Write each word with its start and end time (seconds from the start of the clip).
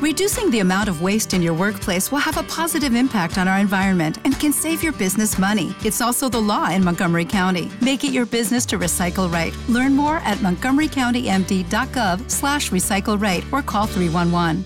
Reducing 0.00 0.48
the 0.52 0.60
amount 0.60 0.88
of 0.88 1.02
waste 1.02 1.34
in 1.34 1.42
your 1.42 1.54
workplace 1.54 2.12
will 2.12 2.20
have 2.20 2.36
a 2.36 2.44
positive 2.44 2.94
impact 2.94 3.36
on 3.36 3.48
our 3.48 3.58
environment 3.58 4.18
and 4.24 4.38
can 4.38 4.52
save 4.52 4.80
your 4.80 4.92
business 4.92 5.38
money. 5.38 5.74
It's 5.84 6.00
also 6.00 6.28
the 6.28 6.40
law 6.40 6.70
in 6.70 6.84
Montgomery 6.84 7.24
County. 7.24 7.68
Make 7.80 8.04
it 8.04 8.12
your 8.12 8.24
business 8.24 8.64
to 8.66 8.78
recycle 8.78 9.28
right. 9.28 9.52
Learn 9.68 9.96
more 9.96 10.18
at 10.18 10.38
montgomerycountymd.gov 10.38 12.30
slash 12.30 12.70
recycle 12.70 13.20
right 13.20 13.44
or 13.50 13.60
call 13.60 13.86
311. 13.86 14.64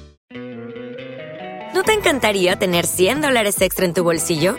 ¿No 1.72 1.82
te 1.82 1.94
encantaría 1.94 2.56
tener 2.56 2.86
100 2.86 3.22
dólares 3.22 3.58
extra 3.62 3.86
en 3.86 3.94
tu 3.94 4.04
bolsillo? 4.04 4.58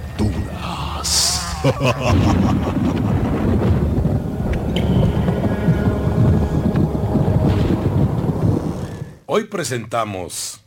Hoy 9.25 9.45
presentamos 9.45 10.59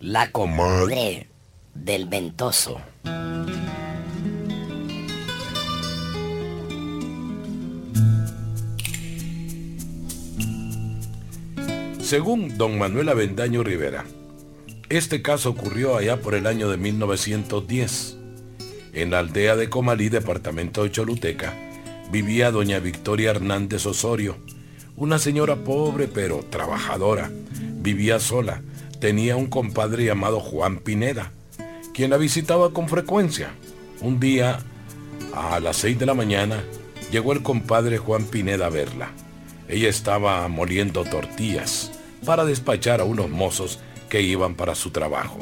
La 0.00 0.30
comadre 0.30 1.26
del 1.74 2.06
ventoso. 2.06 2.80
Según 12.00 12.56
don 12.56 12.78
Manuel 12.78 13.08
Avendaño 13.08 13.64
Rivera, 13.64 14.04
este 14.88 15.22
caso 15.22 15.50
ocurrió 15.50 15.96
allá 15.96 16.20
por 16.20 16.36
el 16.36 16.46
año 16.46 16.70
de 16.70 16.76
1910. 16.76 18.18
En 18.96 19.10
la 19.10 19.18
aldea 19.18 19.56
de 19.56 19.68
Comalí, 19.68 20.08
departamento 20.08 20.82
de 20.82 20.90
Choluteca, 20.90 21.52
vivía 22.10 22.50
doña 22.50 22.78
Victoria 22.78 23.30
Hernández 23.30 23.84
Osorio, 23.84 24.38
una 24.96 25.18
señora 25.18 25.56
pobre 25.56 26.08
pero 26.08 26.42
trabajadora. 26.48 27.30
Vivía 27.60 28.18
sola. 28.20 28.62
Tenía 28.98 29.36
un 29.36 29.48
compadre 29.48 30.06
llamado 30.06 30.40
Juan 30.40 30.78
Pineda, 30.78 31.30
quien 31.92 32.08
la 32.08 32.16
visitaba 32.16 32.72
con 32.72 32.88
frecuencia. 32.88 33.50
Un 34.00 34.18
día, 34.18 34.60
a 35.34 35.60
las 35.60 35.76
6 35.76 35.98
de 35.98 36.06
la 36.06 36.14
mañana, 36.14 36.64
llegó 37.12 37.34
el 37.34 37.42
compadre 37.42 37.98
Juan 37.98 38.24
Pineda 38.24 38.68
a 38.68 38.70
verla. 38.70 39.10
Ella 39.68 39.90
estaba 39.90 40.48
moliendo 40.48 41.04
tortillas 41.04 41.92
para 42.24 42.46
despachar 42.46 43.02
a 43.02 43.04
unos 43.04 43.28
mozos 43.28 43.78
que 44.08 44.22
iban 44.22 44.54
para 44.54 44.74
su 44.74 44.88
trabajo. 44.88 45.40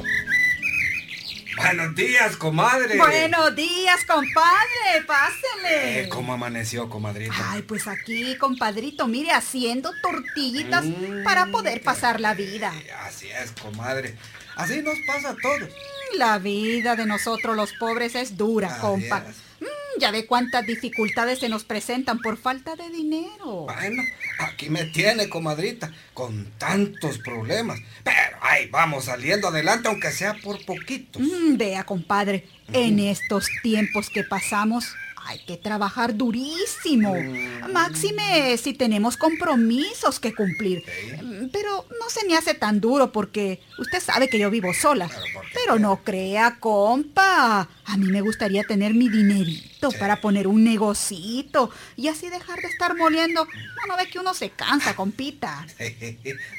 Buenos 1.65 1.95
días, 1.95 2.37
comadre. 2.37 2.99
Buenos 2.99 3.57
días, 3.57 4.05
compadre. 4.07 5.05
Pásele. 5.07 6.01
Eh, 6.03 6.09
¿Cómo 6.11 6.35
amaneció, 6.35 6.91
comadrita? 6.91 7.35
Ay, 7.53 7.63
pues 7.63 7.89
aquí, 7.89 8.37
compadrito, 8.37 9.07
mire, 9.09 9.33
haciendo 9.33 9.91
tortillitas 10.03 10.85
para 11.25 11.47
poder 11.47 11.81
pasar 11.81 12.21
la 12.21 12.35
vida. 12.35 12.71
Eh, 12.77 12.91
Así 13.07 13.29
es, 13.31 13.53
comadre. 13.53 14.15
Así 14.57 14.83
nos 14.83 14.97
pasa 15.07 15.31
a 15.31 15.37
todos. 15.37 15.71
La 16.19 16.39
vida 16.39 16.97
de 16.97 17.07
nosotros 17.07 17.57
los 17.57 17.73
pobres 17.73 18.15
es 18.15 18.37
dura, 18.37 18.69
Así 18.69 18.81
compa. 18.81 19.25
Ya 19.99 20.11
ve 20.11 20.27
cuántas 20.27 20.67
dificultades 20.67 21.39
se 21.39 21.49
nos 21.49 21.65
presentan 21.65 22.19
por 22.21 22.37
falta 22.37 22.77
de 22.77 22.89
dinero. 22.91 23.67
Bueno, 23.67 24.03
aquí 24.39 24.71
me 24.71 24.85
tiene, 24.85 25.29
comadrita, 25.29 25.93
con 26.13 26.47
tantos 26.59 27.19
problemas. 27.19 27.81
Pero 28.03 28.37
ahí 28.41 28.69
vamos 28.69 29.07
saliendo 29.07 29.49
adelante, 29.49 29.89
aunque 29.89 30.11
sea 30.11 30.35
por 30.43 30.65
poquito. 30.65 31.19
Mm, 31.21 31.57
vea, 31.57 31.85
compadre, 31.85 32.47
en 32.73 32.99
estos 32.99 33.47
tiempos 33.63 34.11
que 34.11 34.25
pasamos 34.25 34.95
hay 35.27 35.39
que 35.41 35.57
trabajar 35.57 36.17
durísimo. 36.17 37.15
Máxime 37.73 38.57
si 38.59 38.75
tenemos 38.75 39.17
compromisos 39.17 40.21
que 40.21 40.35
cumplir. 40.35 40.85
Pero 41.53 41.87
no 41.99 42.11
se 42.11 42.27
me 42.27 42.37
hace 42.37 42.55
tan 42.55 42.81
duro 42.81 43.11
porque 43.11 43.61
usted 43.79 44.01
sabe 44.01 44.29
que 44.29 44.39
yo 44.39 44.51
vivo 44.51 44.73
sola. 44.75 45.11
Pero 45.55 45.79
no 45.79 46.03
crea, 46.05 46.59
compa. 46.61 47.69
A 47.87 47.97
mí 47.97 48.07
me 48.07 48.21
gustaría 48.21 48.65
tener 48.65 48.95
mi 48.95 49.09
dinerito 49.09 49.91
para 49.93 50.21
poner 50.21 50.47
un 50.47 50.65
negocito 50.65 51.71
y 51.97 52.09
así 52.09 52.29
dejar 52.29 52.61
de 52.61 52.69
estar 52.69 52.97
moliendo. 52.97 53.45
No, 53.45 53.87
no 53.89 53.97
ve 53.97 54.09
que 54.09 54.19
uno 54.19 54.35
se 54.35 54.51
cansa, 54.51 54.95
compita. 54.95 55.67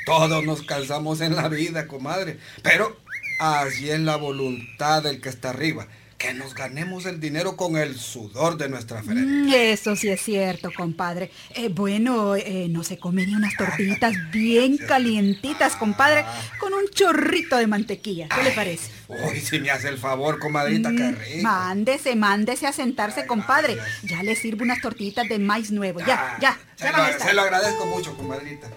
Todos 0.05 0.43
nos 0.43 0.63
cansamos 0.63 1.21
en 1.21 1.35
la 1.35 1.49
vida, 1.49 1.87
comadre. 1.87 2.39
Pero 2.63 2.97
así 3.39 3.89
es 3.89 3.99
la 3.99 4.15
voluntad 4.15 5.03
del 5.03 5.21
que 5.21 5.29
está 5.29 5.51
arriba. 5.51 5.87
Que 6.17 6.33
nos 6.33 6.55
ganemos 6.55 7.05
el 7.05 7.19
dinero 7.19 7.57
con 7.57 7.75
el 7.75 7.99
sudor 7.99 8.57
de 8.57 8.69
nuestra 8.69 9.03
frente. 9.03 9.21
Mm, 9.25 9.49
Eso 9.53 9.95
sí 9.97 10.07
es 10.07 10.21
cierto, 10.21 10.71
compadre. 10.75 11.29
Eh, 11.53 11.67
bueno, 11.69 12.35
eh, 12.37 12.67
no 12.69 12.83
se 12.85 12.97
comería 12.97 13.35
unas 13.35 13.55
tortillitas 13.57 14.13
bien 14.31 14.77
calientitas, 14.77 15.75
compadre, 15.75 16.23
con 16.59 16.73
un 16.73 16.87
chorrito 16.89 17.57
de 17.57 17.67
mantequilla. 17.67 18.29
¿Qué 18.29 18.43
le 18.43 18.51
parece? 18.51 18.89
Uy, 19.09 19.39
si 19.41 19.59
me 19.59 19.69
hace 19.71 19.89
el 19.89 19.97
favor, 19.97 20.39
comadrita, 20.39 20.89
qué 20.91 21.03
Mm, 21.03 21.15
rico. 21.17 21.43
Mándese, 21.43 22.15
mándese 22.15 22.65
a 22.65 22.71
sentarse, 22.71 23.27
compadre. 23.27 23.77
Ya 24.03 24.23
le 24.23 24.35
sirvo 24.37 24.63
unas 24.63 24.79
tortillitas 24.81 25.27
de 25.27 25.37
maíz 25.37 25.69
nuevo. 25.71 25.99
Ya, 25.99 26.37
ya, 26.41 26.57
Se 26.77 26.85
ya 26.85 26.91
lo, 26.93 27.03
a 27.03 27.09
estar. 27.09 27.27
se 27.27 27.33
lo 27.33 27.41
agradezco 27.41 27.85
mucho, 27.87 28.15
comadrita. 28.15 28.69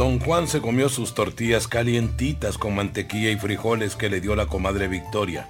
Don 0.00 0.18
Juan 0.18 0.48
se 0.48 0.62
comió 0.62 0.88
sus 0.88 1.12
tortillas 1.12 1.68
calientitas 1.68 2.56
con 2.56 2.74
mantequilla 2.74 3.30
y 3.32 3.36
frijoles 3.36 3.96
que 3.96 4.08
le 4.08 4.22
dio 4.22 4.34
la 4.34 4.46
comadre 4.46 4.88
Victoria. 4.88 5.46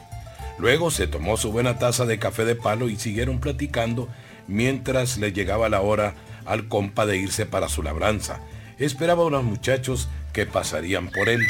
Luego 0.59 0.91
se 0.91 1.07
tomó 1.07 1.37
su 1.37 1.53
buena 1.53 1.79
taza 1.79 2.05
de 2.05 2.19
café 2.19 2.45
de 2.45 2.57
palo 2.57 2.89
y 2.89 2.97
siguieron 2.97 3.39
platicando 3.39 4.09
mientras 4.49 5.19
le 5.19 5.33
llegaba 5.33 5.69
la 5.69 5.83
hora 5.83 6.15
al 6.47 6.67
compa 6.67 7.07
de 7.07 7.17
irse 7.17 7.47
para 7.47 7.69
su 7.69 7.85
labranza. 7.85 8.41
Esperaba 8.77 9.23
a 9.23 9.27
unos 9.27 9.45
muchachos 9.45 10.09
que 10.33 10.47
pasarían 10.47 11.11
por 11.11 11.29
él. 11.29 11.47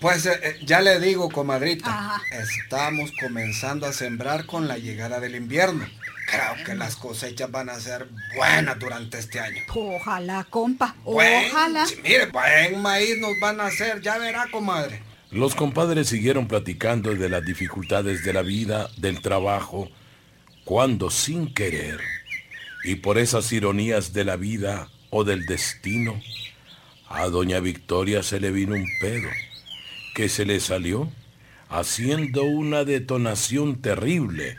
Pues 0.00 0.24
eh, 0.24 0.40
eh, 0.42 0.56
ya 0.64 0.80
le 0.80 0.98
digo, 1.00 1.28
comadrita, 1.28 1.90
Ajá. 1.90 2.22
estamos 2.40 3.12
comenzando 3.20 3.86
a 3.86 3.92
sembrar 3.92 4.46
con 4.46 4.68
la 4.68 4.78
llegada 4.78 5.20
del 5.20 5.34
invierno. 5.34 5.84
Creo 6.30 6.64
que 6.64 6.74
las 6.74 6.96
cosechas 6.96 7.50
van 7.50 7.70
a 7.70 7.80
ser 7.80 8.08
buenas 8.36 8.78
durante 8.78 9.18
este 9.18 9.40
año. 9.40 9.62
Ojalá, 9.74 10.44
compa, 10.50 10.94
Buen- 11.04 11.46
ojalá. 11.46 11.86
sí, 11.86 11.96
mire, 12.02 12.26
buen 12.26 12.82
maíz 12.82 13.16
nos 13.18 13.38
van 13.40 13.60
a 13.60 13.66
hacer, 13.66 14.00
ya 14.02 14.18
verá, 14.18 14.46
comadre. 14.50 15.00
Los 15.30 15.54
compadres 15.54 16.08
siguieron 16.08 16.46
platicando 16.48 17.14
de 17.14 17.28
las 17.28 17.44
dificultades 17.44 18.24
de 18.24 18.32
la 18.32 18.42
vida, 18.42 18.88
del 18.96 19.20
trabajo, 19.22 19.90
cuando 20.64 21.10
sin 21.10 21.52
querer, 21.54 22.00
y 22.84 22.96
por 22.96 23.18
esas 23.18 23.50
ironías 23.52 24.12
de 24.12 24.24
la 24.24 24.36
vida 24.36 24.88
o 25.10 25.24
del 25.24 25.46
destino, 25.46 26.20
a 27.08 27.24
doña 27.28 27.60
Victoria 27.60 28.22
se 28.22 28.38
le 28.40 28.50
vino 28.50 28.74
un 28.74 28.86
pedo, 29.00 29.28
que 30.14 30.28
se 30.28 30.44
le 30.44 30.60
salió 30.60 31.10
haciendo 31.70 32.42
una 32.44 32.84
detonación 32.84 33.80
terrible. 33.80 34.56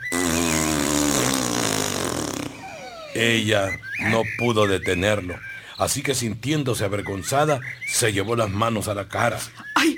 Ella 3.14 3.80
no 4.10 4.22
pudo 4.38 4.66
detenerlo, 4.66 5.38
así 5.78 6.02
que 6.02 6.14
sintiéndose 6.14 6.84
avergonzada, 6.84 7.60
se 7.86 8.12
llevó 8.12 8.36
las 8.36 8.50
manos 8.50 8.88
a 8.88 8.94
la 8.94 9.08
cara. 9.08 9.38
Ay, 9.74 9.96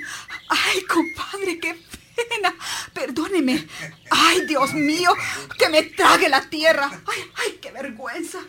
ay, 0.49 0.81
compadre, 0.83 1.59
qué 1.59 1.75
pena. 2.15 2.55
Perdóneme. 2.93 3.67
Ay, 4.09 4.45
Dios 4.47 4.73
mío, 4.73 5.11
que 5.57 5.69
me 5.69 5.83
trague 5.83 6.29
la 6.29 6.49
tierra. 6.49 6.89
Ay, 7.05 7.23
ay, 7.35 7.59
qué 7.61 7.71
vergüenza. 7.71 8.39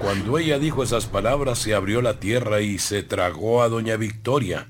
Cuando 0.00 0.38
ella 0.38 0.58
dijo 0.58 0.82
esas 0.82 1.06
palabras 1.06 1.58
se 1.58 1.74
abrió 1.74 2.00
la 2.02 2.20
tierra 2.20 2.60
y 2.60 2.78
se 2.78 3.02
tragó 3.02 3.62
a 3.62 3.68
doña 3.68 3.96
Victoria. 3.96 4.68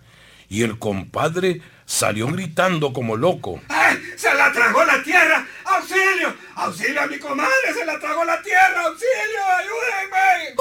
Y 0.49 0.63
el 0.63 0.79
compadre 0.79 1.61
salió 1.85 2.27
gritando 2.29 2.93
como 2.93 3.17
loco. 3.17 3.61
¡Ay! 3.69 3.99
¡Se 4.17 4.33
la 4.35 4.51
tragó 4.53 4.85
la 4.85 5.03
tierra! 5.03 5.47
¡Auxilio! 5.89 6.35
¡Auxilio 6.55 7.01
a 7.01 7.07
mi 7.07 7.19
comadre! 7.19 7.73
¡Se 7.73 7.83
la 7.87 7.99
tragó 7.99 8.23
la 8.23 8.43
tierra! 8.43 8.85
¡Auxilio! 8.85 9.41
¡Ayúdenme! 9.57 10.55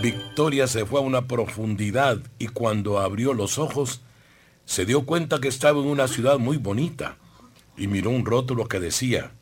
Victoria 0.00 0.22
Victoria 0.32 0.66
se 0.66 0.86
fue 0.86 1.00
a 1.00 1.02
una 1.02 1.28
profundidad 1.28 2.18
y 2.38 2.48
cuando 2.48 2.98
abrió 3.00 3.34
los 3.34 3.58
ojos 3.58 4.00
se 4.64 4.86
dio 4.86 5.04
cuenta 5.04 5.38
que 5.38 5.48
estaba 5.48 5.80
en 5.80 5.86
una 5.86 6.08
ciudad 6.08 6.38
muy 6.38 6.56
bonita 6.56 7.18
y 7.76 7.88
miró 7.88 8.08
un 8.08 8.24
rótulo 8.24 8.68
que 8.68 8.80
decía, 8.80 9.32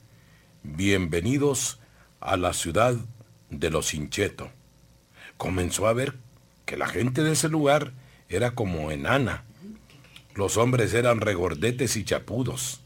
Bienvenidos 0.64 1.78
a 2.18 2.36
la 2.36 2.52
ciudad 2.52 2.96
de 3.48 3.70
los 3.70 3.94
Hincheto. 3.94 4.50
Comenzó 5.36 5.86
a 5.86 5.92
ver 5.92 6.18
que 6.70 6.76
la 6.76 6.86
gente 6.86 7.24
de 7.24 7.32
ese 7.32 7.48
lugar 7.48 7.92
era 8.28 8.52
como 8.52 8.92
enana. 8.92 9.42
Los 10.36 10.56
hombres 10.56 10.94
eran 10.94 11.20
regordetes 11.20 11.96
y 11.96 12.04
chapudos. 12.04 12.80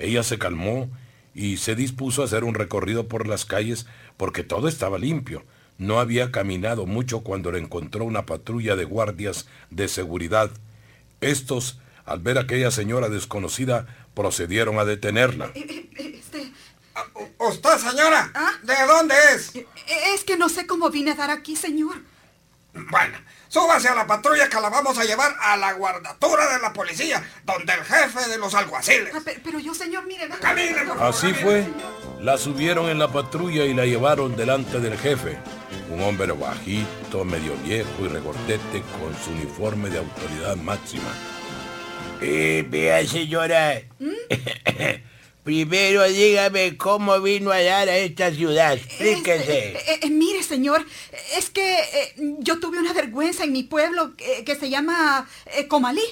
Ella 0.00 0.24
se 0.24 0.40
calmó 0.40 0.90
y 1.32 1.58
se 1.58 1.76
dispuso 1.76 2.22
a 2.22 2.24
hacer 2.24 2.42
un 2.42 2.54
recorrido 2.54 3.06
por 3.06 3.28
las 3.28 3.44
calles 3.44 3.86
porque 4.16 4.42
todo 4.42 4.66
estaba 4.66 4.98
limpio. 4.98 5.44
No 5.78 6.00
había 6.00 6.32
caminado 6.32 6.84
mucho 6.84 7.20
cuando 7.20 7.52
le 7.52 7.60
encontró 7.60 8.04
una 8.04 8.26
patrulla 8.26 8.74
de 8.74 8.86
guardias 8.86 9.46
de 9.70 9.86
seguridad. 9.86 10.50
Estos, 11.20 11.78
al 12.04 12.18
ver 12.18 12.38
a 12.38 12.40
aquella 12.40 12.72
señora 12.72 13.08
desconocida, 13.08 13.86
procedieron 14.14 14.80
a 14.80 14.84
detenerla. 14.84 15.52
Eh, 15.54 15.88
eh, 15.96 16.12
este, 16.18 16.52
Ah, 16.96 17.04
¿Usted, 17.48 17.78
señora? 17.78 18.32
¿Ah? 18.34 18.54
¿De 18.64 18.74
dónde 18.88 19.14
es? 19.32 19.54
eh, 19.54 19.64
es 20.12 20.24
que 20.24 20.36
no 20.36 20.48
sé 20.48 20.66
cómo 20.66 20.90
vine 20.90 21.12
a 21.12 21.14
dar 21.14 21.30
aquí, 21.30 21.54
señor. 21.54 22.02
Bueno, 22.74 23.18
súbase 23.48 23.88
a 23.88 23.94
la 23.94 24.06
patrulla 24.06 24.48
que 24.48 24.58
la 24.60 24.70
vamos 24.70 24.96
a 24.98 25.04
llevar 25.04 25.34
a 25.40 25.56
la 25.58 25.72
guardatura 25.74 26.54
de 26.54 26.62
la 26.62 26.72
policía, 26.72 27.22
donde 27.44 27.72
el 27.74 27.84
jefe 27.84 28.28
de 28.30 28.38
los 28.38 28.54
alguaciles. 28.54 29.12
Ah, 29.14 29.20
pe- 29.24 29.40
pero, 29.44 29.58
yo, 29.58 29.74
señor, 29.74 30.06
mire... 30.06 30.22
venga. 30.24 30.38
Camine, 30.40 30.78
por 30.86 30.96
favor. 30.98 31.02
Así 31.14 31.34
fue. 31.34 31.66
La 32.20 32.38
subieron 32.38 32.88
en 32.88 32.98
la 32.98 33.08
patrulla 33.12 33.64
y 33.64 33.74
la 33.74 33.84
llevaron 33.84 34.36
delante 34.36 34.80
del 34.80 34.96
jefe. 34.98 35.36
Un 35.90 36.00
hombre 36.02 36.32
bajito, 36.32 37.24
medio 37.26 37.54
viejo 37.56 37.90
y 38.04 38.08
regordete 38.08 38.82
con 38.98 39.14
su 39.22 39.30
uniforme 39.32 39.90
de 39.90 39.98
autoridad 39.98 40.56
máxima. 40.56 41.12
Eh, 42.22 42.64
vea, 42.68 43.04
señora. 43.06 43.82
Primero 45.44 46.04
dígame 46.04 46.76
cómo 46.76 47.20
vino 47.20 47.50
a 47.50 47.60
dar 47.60 47.88
a 47.88 47.96
esta 47.96 48.30
ciudad. 48.30 48.74
Explíquese. 48.74 49.72
Este, 49.76 49.92
eh, 49.94 49.98
eh, 50.02 50.10
mire, 50.10 50.41
señor, 50.54 50.84
es 51.38 51.48
que 51.50 51.66
eh, 51.98 52.14
yo 52.40 52.60
tuve 52.60 52.78
una 52.78 52.92
vergüenza 52.92 53.44
en 53.44 53.52
mi 53.52 53.62
pueblo 53.62 54.12
eh, 54.18 54.44
que 54.44 54.54
se 54.54 54.68
llama 54.68 55.26
eh, 55.46 55.66
Comalí. 55.66 56.06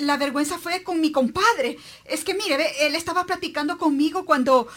La 0.00 0.16
vergüenza 0.18 0.58
fue 0.58 0.82
con 0.82 1.00
mi 1.00 1.10
compadre. 1.10 1.78
Es 2.04 2.22
que, 2.24 2.34
mire, 2.34 2.86
él 2.86 2.94
estaba 2.94 3.24
platicando 3.24 3.78
conmigo 3.78 4.24
cuando 4.26 4.68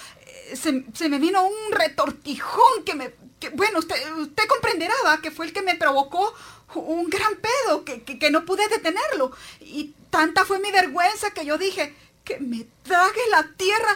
se, 0.54 0.72
me 1.10 1.20
vino 1.20 1.40
un 1.46 1.72
retortijón 1.72 2.84
que 2.86 2.96
me... 2.96 3.06
bueno, 3.54 3.80
usted, 3.80 3.98
usted 4.18 4.46
comprenderá, 4.48 4.96
que 5.22 5.32
fue 5.32 5.46
el 5.48 5.54
que 5.54 5.62
me 5.62 5.76
provocó 5.76 6.34
un 6.76 7.10
gran 7.10 7.34
pedo, 7.48 7.84
que, 7.84 8.04
que- 8.04 8.18
que 8.18 8.32
no 8.32 8.46
pude 8.46 8.66
detenerlo. 8.70 9.32
Y 9.60 9.94
tanta 10.10 10.46
fue 10.46 10.60
mi 10.60 10.72
vergüenza 10.72 11.32
que 11.32 11.46
yo 11.46 11.58
dije 11.58 11.94
que 12.24 12.40
me 12.40 12.66
trague 12.84 13.24
la 13.32 13.44
tierra. 13.58 13.94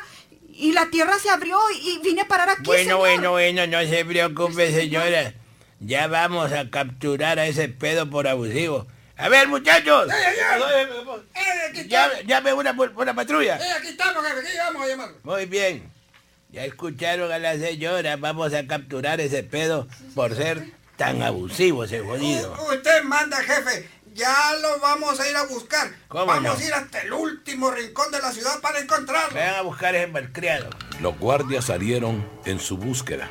Y 0.57 0.71
la 0.73 0.85
tierra 0.89 1.19
se 1.19 1.29
abrió 1.29 1.57
y 1.81 1.99
vine 2.03 2.21
a 2.21 2.27
parar 2.27 2.49
aquí. 2.49 2.63
Bueno, 2.63 2.81
señor. 2.83 2.99
bueno, 2.99 3.31
bueno, 3.31 3.67
no 3.67 3.79
se 3.81 4.05
preocupe, 4.05 4.71
señora. 4.71 5.33
Ya 5.81 6.07
vamos 6.07 6.51
a 6.53 6.69
capturar 6.69 7.37
a 7.39 7.45
ese 7.45 7.67
pedo 7.67 8.09
por 8.09 8.27
abusivo. 8.27 8.87
A 9.17 9.27
ver, 9.29 9.47
muchachos. 9.47 10.09
Eh, 10.11 11.85
Ya, 11.87 12.05
estamos, 12.07 12.25
llame 12.27 12.53
una, 12.53 12.71
una 12.95 13.13
patrulla. 13.13 13.57
eh, 13.57 13.71
aquí 13.77 13.89
estamos, 13.89 14.23
jefe, 14.25 14.39
aquí 14.47 14.57
vamos 14.57 14.81
a 14.83 14.87
llamar. 14.87 15.09
Muy 15.23 15.45
bien. 15.45 15.91
Ya 16.49 16.63
escucharon 16.65 17.31
a 17.31 17.37
la 17.39 17.57
señora. 17.57 18.15
Vamos 18.15 18.53
a 18.53 18.65
capturar 18.65 19.19
ese 19.19 19.43
pedo 19.43 19.87
por 20.15 20.35
ser 20.35 20.63
tan 20.95 21.21
abusivo 21.21 21.83
ese 21.83 21.99
jodido. 21.99 22.53
U- 22.69 22.73
Usted 22.73 23.03
manda, 23.03 23.37
jefe. 23.43 23.89
Ya 24.15 24.53
lo 24.62 24.79
vamos 24.79 25.19
a 25.19 25.29
ir 25.29 25.35
a 25.35 25.44
buscar. 25.44 25.91
¿Cómo 26.07 26.25
vamos 26.25 26.44
no? 26.44 26.51
a 26.53 26.63
ir 26.63 26.73
hasta 26.73 27.01
el 27.01 27.12
último 27.12 27.69
rincón 27.69 28.09
de 28.12 28.19
la 28.19 28.31
ciudad 28.31 28.62
para 28.62 28.79
encontrarlo. 28.79 29.35
Vayan 29.35 29.56
a 29.56 29.62
buscar 29.62 29.94
ese 29.94 30.07
malcriado. 30.07 30.69
Los 31.01 31.19
guardias 31.19 31.65
salieron 31.65 32.25
en 32.45 32.62
su 32.62 32.77
búsqueda. 32.77 33.29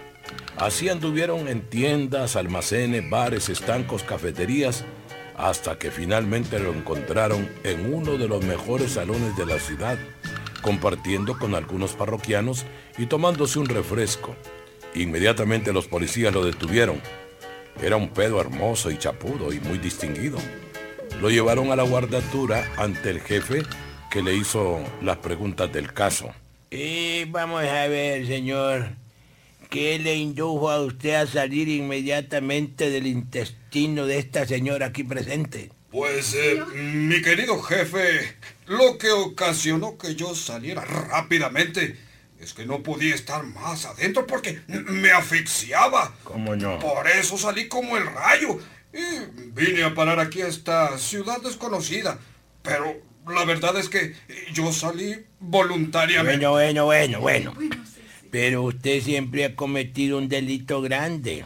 Así 0.59 0.91
anduvieron 0.91 1.49
en 1.49 1.71
tiendas, 1.71 2.37
almacenes, 2.37 3.09
bares, 3.09 3.49
estancos, 3.49 4.03
cafeterías, 4.03 4.85
hasta 5.39 5.79
que 5.79 5.91
finalmente 5.91 6.59
lo 6.59 6.75
encontraron 6.75 7.51
en 7.65 7.95
uno 7.95 8.19
de 8.19 8.29
los 8.29 8.45
mejores 8.45 8.93
salones 8.93 9.35
de 9.39 9.47
la 9.47 9.59
ciudad, 9.59 9.97
compartiendo 10.61 11.39
con 11.39 11.55
algunos 11.55 11.95
parroquianos 11.95 12.67
y 12.99 13.07
tomándose 13.07 13.59
un 13.59 13.71
refresco. 13.71 14.37
Inmediatamente 14.95 15.73
los 15.73 15.89
policías 15.89 16.35
lo 16.35 16.45
detuvieron. 16.45 17.01
Era 17.81 17.97
un 17.97 18.11
pedo 18.11 18.39
hermoso 18.39 18.91
y 18.91 18.99
chapudo 18.99 19.51
y 19.51 19.61
muy 19.61 19.79
distinguido. 19.79 20.39
Lo 21.21 21.31
llevaron 21.31 21.71
a 21.71 21.77
la 21.77 21.85
guardatura 21.85 22.71
ante 22.77 23.11
el 23.11 23.21
jefe 23.21 23.63
que 24.11 24.23
le 24.23 24.35
hizo 24.35 24.81
las 25.03 25.17
preguntas 25.19 25.73
del 25.73 25.93
caso. 25.93 26.35
Y 26.71 27.25
vamos 27.27 27.65
a 27.65 27.87
ver, 27.87 28.27
señor. 28.27 28.91
¿Qué 29.71 29.99
le 29.99 30.17
indujo 30.17 30.71
a 30.71 30.81
usted 30.81 31.15
a 31.15 31.27
salir 31.27 31.69
inmediatamente 31.69 32.91
del 32.91 33.07
intestino 33.07 34.07
de 34.07 34.19
esta 34.19 34.47
señora 34.47 34.87
aquí 34.87 35.03
presente? 35.03 35.71
Pues, 35.91 36.35
eh, 36.35 36.63
mi 36.75 37.23
querido 37.23 37.61
jefe, 37.63 38.37
lo 38.67 38.99
que 38.99 39.11
ocasionó 39.11 39.97
que 39.97 40.15
yo 40.15 40.35
saliera 40.35 40.85
rápidamente 40.85 41.97
es 42.41 42.53
que 42.53 42.67
no 42.67 42.83
podía 42.83 43.15
estar 43.15 43.45
más 43.45 43.85
adentro 43.87 44.27
porque 44.27 44.61
me 44.67 45.11
asfixiaba. 45.11 46.15
¿Cómo 46.25 46.55
no? 46.57 46.79
Por 46.79 47.09
eso 47.09 47.39
salí 47.39 47.69
como 47.69 47.97
el 47.97 48.07
rayo 48.07 48.59
y 48.95 49.51
vine 49.51 49.83
a 49.83 49.95
parar 49.95 50.21
aquí 50.21 50.41
a 50.43 50.47
esta 50.47 50.97
ciudad 50.99 51.43
desconocida. 51.43 52.19
Pero 52.63 52.97
la 53.27 53.45
verdad 53.45 53.77
es 53.77 53.89
que 53.89 54.15
yo 54.53 54.73
salí 54.73 55.17
voluntariamente. 55.41 56.47
Bueno, 56.47 56.85
bueno, 56.85 57.21
bueno, 57.21 57.21
bueno. 57.21 57.55
Pero 58.31 58.63
usted 58.63 59.03
siempre 59.03 59.45
ha 59.45 59.57
cometido 59.57 60.19
un 60.19 60.29
delito 60.29 60.81
grande, 60.81 61.45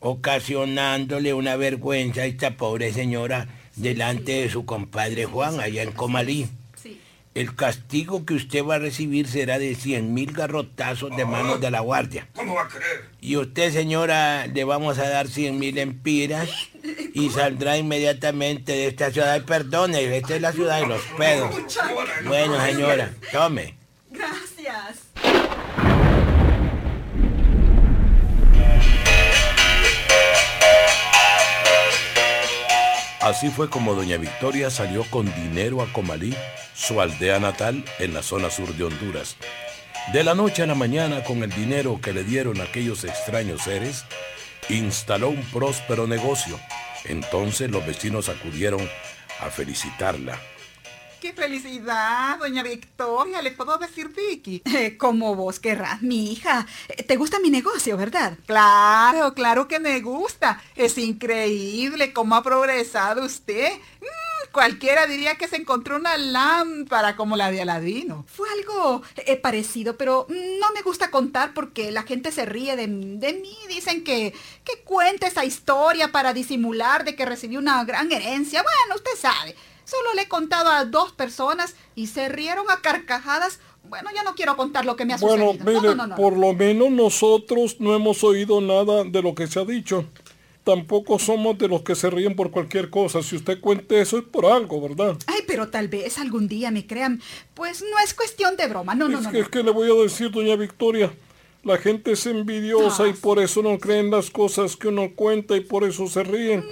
ocasionándole 0.00 1.34
una 1.34 1.56
vergüenza 1.56 2.22
a 2.22 2.26
esta 2.26 2.56
pobre 2.56 2.92
señora 2.92 3.48
delante 3.76 4.32
de 4.32 4.50
su 4.50 4.64
compadre 4.64 5.24
Juan 5.24 5.60
allá 5.60 5.82
en 5.82 5.92
Comalí. 5.92 6.48
El 7.38 7.54
castigo 7.54 8.26
que 8.26 8.34
usted 8.34 8.64
va 8.64 8.74
a 8.74 8.78
recibir 8.80 9.28
será 9.28 9.60
de 9.60 9.76
100 9.76 10.12
mil 10.12 10.32
garrotazos 10.32 11.16
de 11.16 11.24
manos 11.24 11.60
de 11.60 11.70
la 11.70 11.78
guardia. 11.78 12.26
¿Cómo 12.34 12.56
va 12.56 12.62
a 12.62 12.68
creer? 12.68 13.04
Y 13.20 13.36
usted, 13.36 13.72
señora, 13.72 14.48
le 14.48 14.64
vamos 14.64 14.98
a 14.98 15.08
dar 15.08 15.28
100 15.28 15.56
mil 15.56 15.78
empiras 15.78 16.50
y 17.14 17.30
saldrá 17.30 17.78
inmediatamente 17.78 18.72
de 18.72 18.88
esta 18.88 19.12
ciudad. 19.12 19.40
Perdone, 19.44 20.16
esta 20.16 20.34
es 20.34 20.42
la 20.42 20.50
ciudad 20.50 20.80
de 20.80 20.88
los 20.88 21.00
pedos. 21.16 21.54
Bueno, 22.26 22.60
señora, 22.60 23.14
tome. 23.30 23.76
Gracias. 24.10 25.04
Así 33.28 33.50
fue 33.50 33.68
como 33.68 33.94
doña 33.94 34.16
Victoria 34.16 34.70
salió 34.70 35.04
con 35.10 35.26
dinero 35.34 35.82
a 35.82 35.92
Comalí, 35.92 36.34
su 36.74 36.98
aldea 36.98 37.38
natal 37.38 37.84
en 37.98 38.14
la 38.14 38.22
zona 38.22 38.48
sur 38.48 38.74
de 38.74 38.84
Honduras. 38.84 39.36
De 40.14 40.24
la 40.24 40.34
noche 40.34 40.62
a 40.62 40.66
la 40.66 40.74
mañana, 40.74 41.22
con 41.24 41.42
el 41.42 41.50
dinero 41.50 42.00
que 42.00 42.14
le 42.14 42.24
dieron 42.24 42.58
aquellos 42.62 43.04
extraños 43.04 43.64
seres, 43.64 44.06
instaló 44.70 45.28
un 45.28 45.42
próspero 45.52 46.06
negocio. 46.06 46.58
Entonces 47.04 47.70
los 47.70 47.84
vecinos 47.84 48.30
acudieron 48.30 48.80
a 49.40 49.50
felicitarla. 49.50 50.40
¡Qué 51.20 51.32
felicidad, 51.32 52.38
doña 52.38 52.62
Victoria! 52.62 53.42
¿Le 53.42 53.50
puedo 53.50 53.76
decir 53.76 54.08
Vicky? 54.08 54.62
Eh, 54.64 54.96
como 54.96 55.34
vos 55.34 55.58
querrás, 55.58 56.00
mi 56.00 56.32
hija. 56.32 56.64
Eh, 56.88 57.02
¿Te 57.02 57.16
gusta 57.16 57.40
mi 57.40 57.50
negocio, 57.50 57.96
verdad? 57.96 58.38
Claro, 58.46 59.34
claro 59.34 59.66
que 59.66 59.80
me 59.80 60.00
gusta. 60.00 60.62
Es 60.76 60.96
increíble 60.96 62.12
cómo 62.12 62.36
ha 62.36 62.42
progresado 62.44 63.24
usted. 63.24 63.72
Mm, 64.00 64.52
cualquiera 64.52 65.06
diría 65.06 65.34
que 65.34 65.48
se 65.48 65.56
encontró 65.56 65.96
una 65.96 66.16
lámpara 66.16 67.16
como 67.16 67.36
la 67.36 67.50
de 67.50 67.62
Aladino. 67.62 68.24
Fue 68.28 68.48
algo 68.50 69.02
eh, 69.16 69.36
parecido, 69.36 69.96
pero 69.96 70.26
no 70.28 70.70
me 70.72 70.82
gusta 70.82 71.10
contar 71.10 71.52
porque 71.52 71.90
la 71.90 72.04
gente 72.04 72.30
se 72.30 72.44
ríe 72.44 72.76
de, 72.76 72.86
mí. 72.86 73.56
Dicen 73.68 74.04
que, 74.04 74.32
que 74.64 74.82
cuente 74.84 75.26
esa 75.26 75.44
historia 75.44 76.12
para 76.12 76.32
disimular 76.32 77.04
de 77.04 77.16
que 77.16 77.26
recibí 77.26 77.56
una 77.56 77.82
gran 77.82 78.12
herencia. 78.12 78.62
Bueno, 78.62 78.94
usted 78.94 79.18
sabe. 79.18 79.56
Solo 79.88 80.12
le 80.14 80.22
he 80.22 80.28
contado 80.28 80.70
a 80.70 80.84
dos 80.84 81.12
personas 81.12 81.74
y 81.94 82.08
se 82.08 82.28
rieron 82.28 82.66
a 82.70 82.82
carcajadas. 82.82 83.58
Bueno, 83.88 84.10
ya 84.14 84.22
no 84.22 84.34
quiero 84.34 84.54
contar 84.56 84.84
lo 84.84 84.96
que 84.96 85.06
me 85.06 85.14
ha 85.14 85.16
Bueno, 85.16 85.52
sucedido. 85.52 85.64
mire, 85.80 85.80
no, 85.80 85.94
no, 85.94 85.94
no, 85.94 86.06
no. 86.08 86.16
por 86.16 86.36
lo 86.36 86.52
menos 86.52 86.90
nosotros 86.90 87.76
no 87.80 87.94
hemos 87.94 88.22
oído 88.22 88.60
nada 88.60 89.04
de 89.04 89.22
lo 89.22 89.34
que 89.34 89.46
se 89.46 89.60
ha 89.60 89.64
dicho. 89.64 90.04
Tampoco 90.62 91.18
somos 91.18 91.56
de 91.56 91.68
los 91.68 91.80
que 91.80 91.94
se 91.94 92.10
ríen 92.10 92.36
por 92.36 92.50
cualquier 92.50 92.90
cosa. 92.90 93.22
Si 93.22 93.36
usted 93.36 93.58
cuente 93.62 93.98
eso 94.02 94.18
es 94.18 94.24
por 94.24 94.44
algo, 94.44 94.82
¿verdad? 94.82 95.16
Ay, 95.26 95.40
pero 95.46 95.68
tal 95.68 95.88
vez 95.88 96.18
algún 96.18 96.48
día 96.48 96.70
me 96.70 96.86
crean. 96.86 97.22
Pues 97.54 97.80
no 97.80 97.98
es 98.04 98.12
cuestión 98.12 98.56
de 98.56 98.66
broma. 98.66 98.94
No, 98.94 99.08
no, 99.08 99.18
es, 99.20 99.24
no. 99.24 99.30
que, 99.30 99.38
no. 99.38 99.42
es 99.44 99.48
que 99.48 99.62
le 99.62 99.70
voy 99.70 99.90
a 99.90 100.02
decir, 100.02 100.30
doña 100.30 100.56
Victoria, 100.56 101.10
La 101.64 101.78
gente 101.78 102.12
es 102.12 102.26
envidiosa 102.26 103.08
y 103.08 103.14
por 103.14 103.38
eso 103.38 103.62
no 103.62 103.78
creen 103.78 104.10
las 104.10 104.30
cosas 104.30 104.76
que 104.76 104.88
uno 104.88 105.12
cuenta 105.16 105.56
y 105.56 105.60
por 105.60 105.84
eso 105.84 106.06
se 106.06 106.22
ríen. 106.22 106.62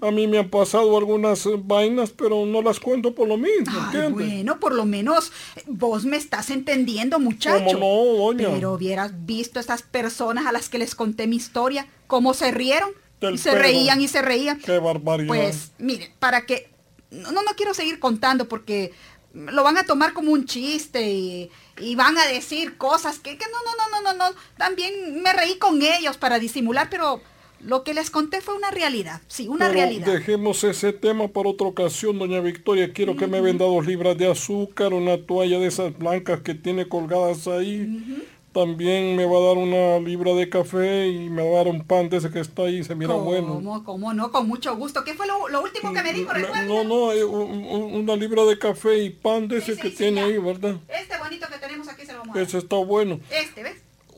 A 0.00 0.10
mí 0.10 0.26
me 0.26 0.38
han 0.38 0.48
pasado 0.48 0.96
algunas 0.96 1.44
eh, 1.46 1.50
vainas, 1.56 2.10
pero 2.10 2.46
no 2.46 2.62
las 2.62 2.80
cuento 2.80 3.14
por 3.14 3.28
lo 3.28 3.36
mismo, 3.36 3.72
Ay, 3.92 4.12
bueno, 4.12 4.58
por 4.58 4.74
lo 4.74 4.84
menos 4.84 5.32
eh, 5.56 5.62
vos 5.66 6.04
me 6.04 6.16
estás 6.16 6.50
entendiendo, 6.50 7.18
muchacho. 7.18 7.64
¿Cómo 7.66 7.78
no, 7.78 8.24
doña? 8.24 8.48
Pero 8.50 8.72
hubieras 8.72 9.12
visto 9.26 9.60
esas 9.60 9.82
personas 9.82 10.46
a 10.46 10.52
las 10.52 10.68
que 10.68 10.78
les 10.78 10.94
conté 10.94 11.26
mi 11.26 11.36
historia, 11.36 11.86
cómo 12.06 12.34
se 12.34 12.50
rieron. 12.50 12.90
Y 13.20 13.38
se 13.38 13.50
perro. 13.50 13.62
reían 13.62 14.00
y 14.00 14.08
se 14.08 14.20
reían. 14.20 14.58
Qué 14.58 14.78
barbaridad. 14.78 15.28
Pues, 15.28 15.72
miren, 15.78 16.10
para 16.18 16.44
que... 16.44 16.70
No, 17.10 17.30
no 17.30 17.42
no 17.42 17.50
quiero 17.56 17.74
seguir 17.74 18.00
contando 18.00 18.48
porque 18.48 18.92
lo 19.34 19.62
van 19.62 19.78
a 19.78 19.84
tomar 19.84 20.12
como 20.12 20.32
un 20.32 20.46
chiste 20.46 21.10
y, 21.10 21.50
y 21.78 21.94
van 21.94 22.18
a 22.18 22.26
decir 22.26 22.76
cosas 22.76 23.18
que, 23.18 23.36
que 23.38 23.44
no, 23.46 23.58
no, 23.64 23.76
no, 23.76 24.12
no, 24.12 24.12
no, 24.12 24.30
no. 24.30 24.36
También 24.56 25.22
me 25.22 25.32
reí 25.32 25.56
con 25.58 25.80
ellos 25.82 26.16
para 26.16 26.38
disimular, 26.38 26.88
pero 26.90 27.20
lo 27.64 27.84
que 27.84 27.94
les 27.94 28.10
conté 28.10 28.40
fue 28.40 28.54
una 28.56 28.70
realidad. 28.70 29.20
Sí, 29.28 29.48
una 29.48 29.66
Pero 29.68 29.72
realidad. 29.74 30.06
Dejemos 30.06 30.64
ese 30.64 30.92
tema 30.92 31.28
para 31.28 31.48
otra 31.50 31.66
ocasión, 31.68 32.18
doña 32.18 32.40
Victoria. 32.40 32.92
Quiero 32.92 33.16
que 33.16 33.26
me 33.26 33.40
venda 33.40 33.64
dos 33.64 33.86
libras 33.86 34.16
de 34.18 34.30
azúcar, 34.30 34.92
una 34.94 35.16
toalla 35.18 35.58
de 35.58 35.66
esas 35.68 35.96
blancas 35.98 36.40
que 36.40 36.54
tiene 36.54 36.88
colgadas 36.88 37.46
ahí. 37.48 37.88
También 38.52 39.16
me 39.16 39.24
va 39.24 39.38
a 39.38 39.42
dar 39.46 39.56
una 39.56 39.98
libra 39.98 40.34
de 40.34 40.50
café 40.50 41.08
y 41.08 41.30
me 41.30 41.42
va 41.42 41.52
a 41.60 41.64
dar 41.64 41.68
un 41.68 41.84
pan 41.86 42.10
de 42.10 42.18
ese 42.18 42.30
que 42.30 42.38
está 42.40 42.64
ahí, 42.64 42.84
se 42.84 42.94
mira 42.94 43.14
bueno. 43.14 43.54
¿Cómo, 43.54 43.82
cómo 43.82 44.12
no? 44.12 44.30
Con 44.30 44.46
mucho 44.46 44.76
gusto. 44.76 45.02
¿Qué 45.04 45.14
fue 45.14 45.26
lo, 45.26 45.48
lo 45.48 45.62
último 45.62 45.90
que 45.94 46.02
me 46.02 46.12
dijo? 46.12 46.30
¿Recuerda? 46.34 46.62
No, 46.66 46.84
no, 46.84 47.12
eh, 47.12 47.24
un- 47.24 47.64
un- 47.64 47.94
una 47.94 48.14
libra 48.14 48.44
de 48.44 48.58
café 48.58 49.04
y 49.04 49.08
pan 49.08 49.48
de 49.48 49.56
ese 49.56 49.74
que 49.78 49.88
tiene 49.88 50.20
ahí, 50.20 50.36
¿verdad? 50.36 50.76
Este 50.86 51.16
bonito 51.16 51.46
que 51.50 51.56
tenemos 51.58 51.88
aquí 51.88 52.04
se 52.04 52.12
lo 52.12 52.18
vamos 52.18 52.36
a 52.36 52.38
dar. 52.40 52.46
Ese 52.46 52.58
está 52.58 52.76
bueno. 52.76 53.20
Este. 53.30 53.51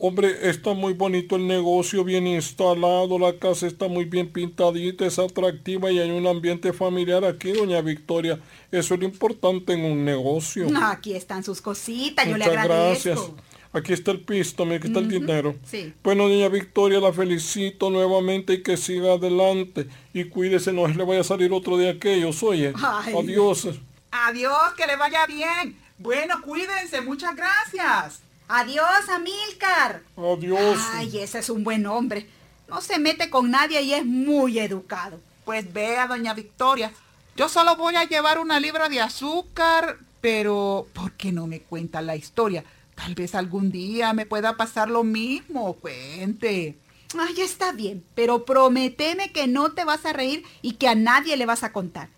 Hombre, 0.06 0.50
está 0.50 0.74
muy 0.74 0.92
bonito 0.92 1.36
el 1.36 1.46
negocio, 1.46 2.04
bien 2.04 2.26
instalado, 2.26 3.18
la 3.18 3.38
casa 3.38 3.66
está 3.66 3.88
muy 3.88 4.04
bien 4.04 4.30
pintadita, 4.30 5.06
es 5.06 5.18
atractiva 5.18 5.90
y 5.90 5.98
hay 5.98 6.10
un 6.10 6.26
ambiente 6.26 6.74
familiar 6.74 7.24
aquí, 7.24 7.52
doña 7.52 7.80
Victoria. 7.80 8.38
Eso 8.70 8.92
es 8.92 9.00
lo 9.00 9.06
importante 9.06 9.72
en 9.72 9.82
un 9.82 10.04
negocio. 10.04 10.66
Aquí 10.82 11.14
están 11.14 11.42
sus 11.42 11.62
cositas, 11.62 12.26
yo 12.26 12.36
le 12.36 12.44
Muchas 12.44 12.64
agradezco. 12.64 13.08
gracias. 13.08 13.30
Aquí 13.72 13.94
está 13.94 14.10
el 14.10 14.20
pisto, 14.20 14.64
aquí 14.64 14.88
está 14.88 14.98
el 14.98 15.08
dinero. 15.08 15.54
sí. 15.64 15.94
Bueno, 16.02 16.28
doña 16.28 16.50
Victoria, 16.50 17.00
la 17.00 17.10
felicito 17.14 17.88
nuevamente 17.88 18.52
y 18.52 18.62
que 18.62 18.76
siga 18.76 19.14
adelante. 19.14 19.88
Y 20.12 20.24
cuídese, 20.24 20.74
no 20.74 20.86
le 20.86 21.02
vaya 21.02 21.22
a 21.22 21.24
salir 21.24 21.50
otro 21.50 21.78
de 21.78 21.88
aquellos, 21.88 22.42
oye. 22.42 22.74
Ay. 22.76 23.14
Adiós. 23.18 23.68
Adiós, 24.10 24.74
que 24.76 24.86
le 24.86 24.96
vaya 24.96 25.24
bien. 25.24 25.78
Bueno, 25.96 26.42
cuídense, 26.42 27.00
muchas 27.00 27.34
gracias. 27.34 28.23
Adiós, 28.48 29.08
Amílcar. 29.08 30.02
Adiós. 30.16 30.78
Ay, 30.92 31.18
ese 31.18 31.38
es 31.38 31.48
un 31.48 31.64
buen 31.64 31.86
hombre. 31.86 32.28
No 32.68 32.80
se 32.80 32.98
mete 32.98 33.30
con 33.30 33.50
nadie 33.50 33.80
y 33.82 33.94
es 33.94 34.04
muy 34.04 34.58
educado. 34.58 35.20
Pues 35.44 35.72
vea, 35.72 36.06
doña 36.06 36.34
Victoria, 36.34 36.92
yo 37.36 37.48
solo 37.48 37.76
voy 37.76 37.96
a 37.96 38.04
llevar 38.04 38.38
una 38.38 38.60
libra 38.60 38.88
de 38.88 39.00
azúcar, 39.00 39.98
pero 40.20 40.86
¿por 40.92 41.12
qué 41.12 41.32
no 41.32 41.46
me 41.46 41.60
cuenta 41.60 42.02
la 42.02 42.16
historia? 42.16 42.64
Tal 42.94 43.14
vez 43.14 43.34
algún 43.34 43.70
día 43.70 44.12
me 44.12 44.26
pueda 44.26 44.56
pasar 44.56 44.88
lo 44.88 45.04
mismo. 45.04 45.74
Cuente. 45.74 46.78
Ay, 47.18 47.40
está 47.40 47.72
bien, 47.72 48.04
pero 48.14 48.44
prométeme 48.44 49.32
que 49.32 49.46
no 49.46 49.72
te 49.72 49.84
vas 49.84 50.04
a 50.04 50.12
reír 50.12 50.44
y 50.62 50.72
que 50.72 50.88
a 50.88 50.94
nadie 50.94 51.36
le 51.36 51.46
vas 51.46 51.62
a 51.62 51.72
contar. 51.72 52.08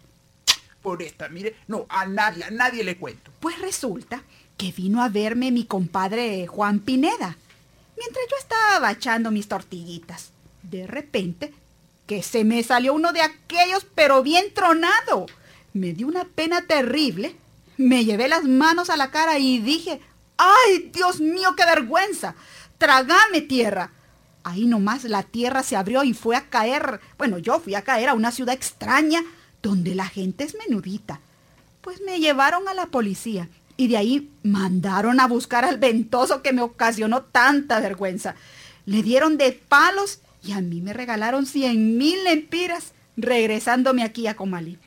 Por 0.83 1.03
esta, 1.03 1.29
mire, 1.29 1.57
no, 1.67 1.87
a 1.89 2.07
nadie, 2.07 2.45
a 2.45 2.51
nadie 2.51 2.85
le 2.85 2.97
cuento. 2.97 3.31
Pues 3.41 3.59
resulta 3.61 4.23
que 4.57 4.73
vino 4.73 5.03
a 5.03 5.09
verme 5.09 5.51
mi 5.51 5.65
compadre 5.65 6.47
Juan 6.47 6.81
Pineda, 6.81 7.37
mientras 7.97 8.25
yo 8.31 8.37
estaba 8.39 8.79
bachando 8.81 9.31
mis 9.31 9.49
tortillitas. 9.49 10.31
De 10.63 10.87
repente, 10.87 11.53
que 12.07 12.23
se 12.23 12.45
me 12.45 12.63
salió 12.63 12.95
uno 12.95 13.13
de 13.13 13.21
aquellos, 13.21 13.87
pero 13.95 14.23
bien 14.23 14.53
tronado. 14.55 15.27
Me 15.73 15.93
dio 15.93 16.07
una 16.07 16.25
pena 16.25 16.63
terrible. 16.63 17.37
Me 17.77 18.05
llevé 18.05 18.29
las 18.29 18.45
manos 18.45 18.89
a 18.89 18.97
la 18.97 19.11
cara 19.11 19.39
y 19.39 19.59
dije, 19.59 20.01
¡ay, 20.39 20.91
Dios 20.93 21.21
mío, 21.21 21.55
qué 21.57 21.65
vergüenza! 21.65 22.35
¡Tragame 22.79 23.43
tierra! 23.43 23.91
Ahí 24.45 24.67
nomás 24.67 25.05
la 25.05 25.25
tierra 25.25 25.63
se 25.63 25.77
abrió 25.77 26.05
y 26.05 26.15
fue 26.15 26.37
a 26.37 26.49
caer, 26.49 27.01
bueno, 27.19 27.39
yo 27.39 27.59
fui 27.59 27.75
a 27.75 27.83
caer 27.83 28.09
a 28.09 28.15
una 28.15 28.31
ciudad 28.31 28.55
extraña 28.55 29.23
donde 29.61 29.95
la 29.95 30.07
gente 30.07 30.45
es 30.45 30.57
menudita. 30.57 31.21
Pues 31.81 32.01
me 32.01 32.21
llevaron 32.21 32.69
a 32.69 32.75
la 32.75 32.87
policía 32.87 33.49
y 33.77 33.89
de 33.89 33.97
ahí 33.97 34.31
mandaron 34.43 35.21
a 35.21 35.27
buscar 35.27 35.65
al 35.65 35.79
ventoso 35.79 36.43
que 36.43 36.53
me 36.53 36.63
ocasionó 36.63 37.23
tanta 37.23 37.81
vergüenza. 37.81 38.35
Le 38.85 39.03
dieron 39.03 39.37
de 39.37 39.53
palos 39.53 40.21
y 40.43 40.53
a 40.53 40.61
mí 40.61 40.81
me 40.81 40.93
regalaron 40.93 41.47
cien 41.47 41.99
mil 41.99 42.23
lempiras 42.25 42.93
regresándome 43.17 44.03
aquí 44.03 44.27
a 44.27 44.37
Comalí. 44.37 44.79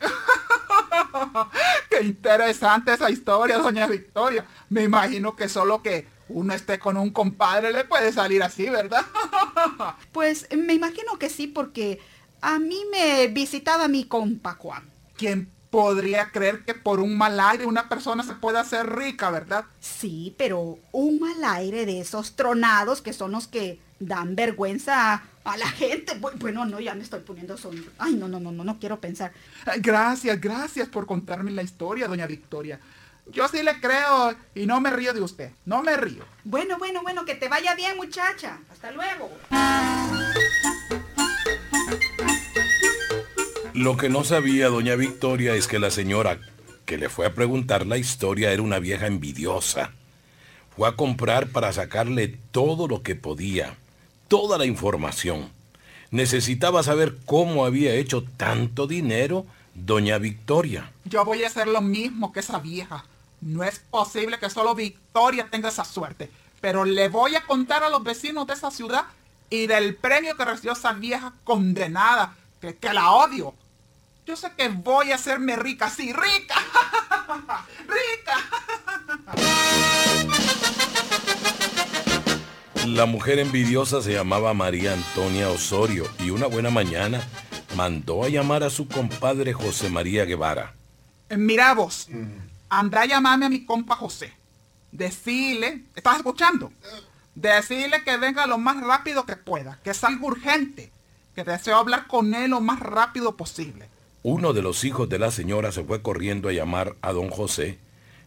Qué 1.90 2.02
interesante 2.02 2.92
esa 2.92 3.10
historia, 3.10 3.58
doña 3.58 3.86
Victoria. 3.86 4.44
Me 4.68 4.82
imagino 4.82 5.36
que 5.36 5.48
solo 5.48 5.82
que 5.82 6.06
uno 6.28 6.54
esté 6.54 6.78
con 6.78 6.96
un 6.96 7.10
compadre 7.10 7.72
le 7.72 7.84
puede 7.84 8.12
salir 8.12 8.42
así, 8.42 8.68
¿verdad? 8.68 9.04
Pues 10.12 10.48
me 10.56 10.74
imagino 10.74 11.18
que 11.18 11.28
sí, 11.28 11.46
porque 11.46 12.00
a 12.40 12.58
mí 12.58 12.82
me 12.90 13.28
visitaba 13.28 13.88
mi 13.88 14.04
compa 14.04 14.54
Juan. 14.54 14.82
¿Quién 15.16 15.50
podría 15.70 16.30
creer 16.30 16.64
que 16.64 16.74
por 16.74 17.00
un 17.00 17.16
mal 17.16 17.38
aire 17.40 17.64
una 17.66 17.88
persona 17.88 18.22
se 18.22 18.34
puede 18.34 18.58
hacer 18.58 18.88
rica, 18.96 19.30
verdad? 19.30 19.64
Sí, 19.80 20.34
pero 20.36 20.78
un 20.92 21.20
mal 21.20 21.42
aire 21.44 21.86
de 21.86 22.00
esos 22.00 22.34
tronados 22.36 23.00
que 23.00 23.12
son 23.12 23.32
los 23.32 23.46
que 23.46 23.78
dan 24.00 24.34
vergüenza 24.34 25.12
a, 25.14 25.22
a 25.44 25.56
la 25.56 25.68
gente. 25.68 26.20
Bu- 26.20 26.32
Bueno, 26.38 26.64
no, 26.64 26.80
ya 26.80 26.94
me 26.94 27.02
estoy 27.02 27.20
poniendo 27.20 27.56
son. 27.56 27.84
Ay, 27.98 28.14
no, 28.14 28.26
no, 28.28 28.40
no, 28.40 28.50
no, 28.50 28.64
no 28.64 28.78
quiero 28.78 28.98
pensar. 29.00 29.32
Gracias, 29.78 30.40
gracias 30.40 30.88
por 30.88 31.06
contarme 31.06 31.50
la 31.52 31.62
historia, 31.62 32.08
doña 32.08 32.26
Victoria. 32.26 32.80
Yo 33.30 33.46
sí 33.46 33.62
le 33.62 33.78
creo 33.80 34.34
y 34.56 34.66
no 34.66 34.80
me 34.80 34.90
río 34.90 35.12
de 35.12 35.20
usted, 35.20 35.52
no 35.64 35.82
me 35.84 35.96
río. 35.96 36.24
Bueno, 36.42 36.78
bueno, 36.78 37.02
bueno, 37.02 37.24
que 37.24 37.36
te 37.36 37.48
vaya 37.48 37.74
bien, 37.76 37.96
muchacha. 37.96 38.58
Hasta 38.72 38.90
luego. 38.90 39.30
Lo 43.74 43.96
que 43.96 44.08
no 44.08 44.24
sabía 44.24 44.68
doña 44.68 44.96
Victoria 44.96 45.54
es 45.54 45.68
que 45.68 45.78
la 45.78 45.90
señora 45.90 46.40
que 46.84 46.98
le 46.98 47.08
fue 47.08 47.26
a 47.26 47.34
preguntar 47.34 47.86
la 47.86 47.98
historia 47.98 48.52
era 48.52 48.62
una 48.62 48.80
vieja 48.80 49.06
envidiosa. 49.06 49.92
Fue 50.74 50.88
a 50.88 50.96
comprar 50.96 51.48
para 51.48 51.72
sacarle 51.72 52.36
todo 52.50 52.88
lo 52.88 53.02
que 53.02 53.14
podía, 53.14 53.76
toda 54.26 54.58
la 54.58 54.66
información. 54.66 55.52
Necesitaba 56.10 56.82
saber 56.82 57.16
cómo 57.26 57.64
había 57.64 57.94
hecho 57.94 58.24
tanto 58.36 58.88
dinero 58.88 59.46
doña 59.74 60.18
Victoria. 60.18 60.90
Yo 61.04 61.24
voy 61.24 61.44
a 61.44 61.46
hacer 61.46 61.68
lo 61.68 61.80
mismo 61.80 62.32
que 62.32 62.40
esa 62.40 62.58
vieja. 62.58 63.04
No 63.40 63.62
es 63.62 63.78
posible 63.78 64.40
que 64.40 64.50
solo 64.50 64.74
Victoria 64.74 65.46
tenga 65.48 65.68
esa 65.68 65.84
suerte. 65.84 66.28
Pero 66.60 66.84
le 66.84 67.08
voy 67.08 67.36
a 67.36 67.46
contar 67.46 67.84
a 67.84 67.88
los 67.88 68.02
vecinos 68.02 68.48
de 68.48 68.54
esa 68.54 68.72
ciudad 68.72 69.04
y 69.48 69.68
del 69.68 69.94
premio 69.94 70.36
que 70.36 70.44
recibió 70.44 70.72
esa 70.72 70.92
vieja 70.92 71.32
condenada, 71.44 72.34
que, 72.60 72.74
que 72.74 72.92
la 72.92 73.12
odio. 73.12 73.54
Yo 74.26 74.36
sé 74.36 74.52
que 74.56 74.68
voy 74.68 75.12
a 75.12 75.16
hacerme 75.16 75.56
rica, 75.56 75.90
sí, 75.90 76.12
rica. 76.12 76.54
rica. 77.88 78.36
La 82.86 83.06
mujer 83.06 83.38
envidiosa 83.38 84.02
se 84.02 84.12
llamaba 84.12 84.54
María 84.54 84.92
Antonia 84.92 85.48
Osorio 85.50 86.08
y 86.18 86.30
una 86.30 86.46
buena 86.46 86.70
mañana 86.70 87.20
mandó 87.76 88.24
a 88.24 88.28
llamar 88.28 88.62
a 88.62 88.70
su 88.70 88.88
compadre 88.88 89.52
José 89.52 89.90
María 89.90 90.24
Guevara. 90.24 90.74
Eh, 91.28 91.36
Mira 91.36 91.74
vos, 91.74 92.08
anda 92.68 93.02
a 93.02 93.06
llamarme 93.06 93.46
a 93.46 93.50
mi 93.50 93.64
compa 93.64 93.96
José. 93.96 94.32
Decirle, 94.92 95.84
¿estás 95.94 96.16
escuchando? 96.16 96.72
Decirle 97.34 98.02
que 98.02 98.16
venga 98.16 98.46
lo 98.46 98.58
más 98.58 98.80
rápido 98.82 99.24
que 99.24 99.36
pueda, 99.36 99.78
que 99.84 99.90
es 99.90 100.02
algo 100.04 100.26
urgente, 100.26 100.90
que 101.34 101.44
deseo 101.44 101.76
hablar 101.76 102.06
con 102.06 102.34
él 102.34 102.50
lo 102.50 102.60
más 102.60 102.80
rápido 102.80 103.36
posible. 103.36 103.88
Uno 104.22 104.52
de 104.52 104.60
los 104.60 104.84
hijos 104.84 105.08
de 105.08 105.18
la 105.18 105.30
señora 105.30 105.72
se 105.72 105.82
fue 105.82 106.02
corriendo 106.02 106.50
a 106.50 106.52
llamar 106.52 106.94
a 107.00 107.12
don 107.12 107.30
José, 107.30 107.78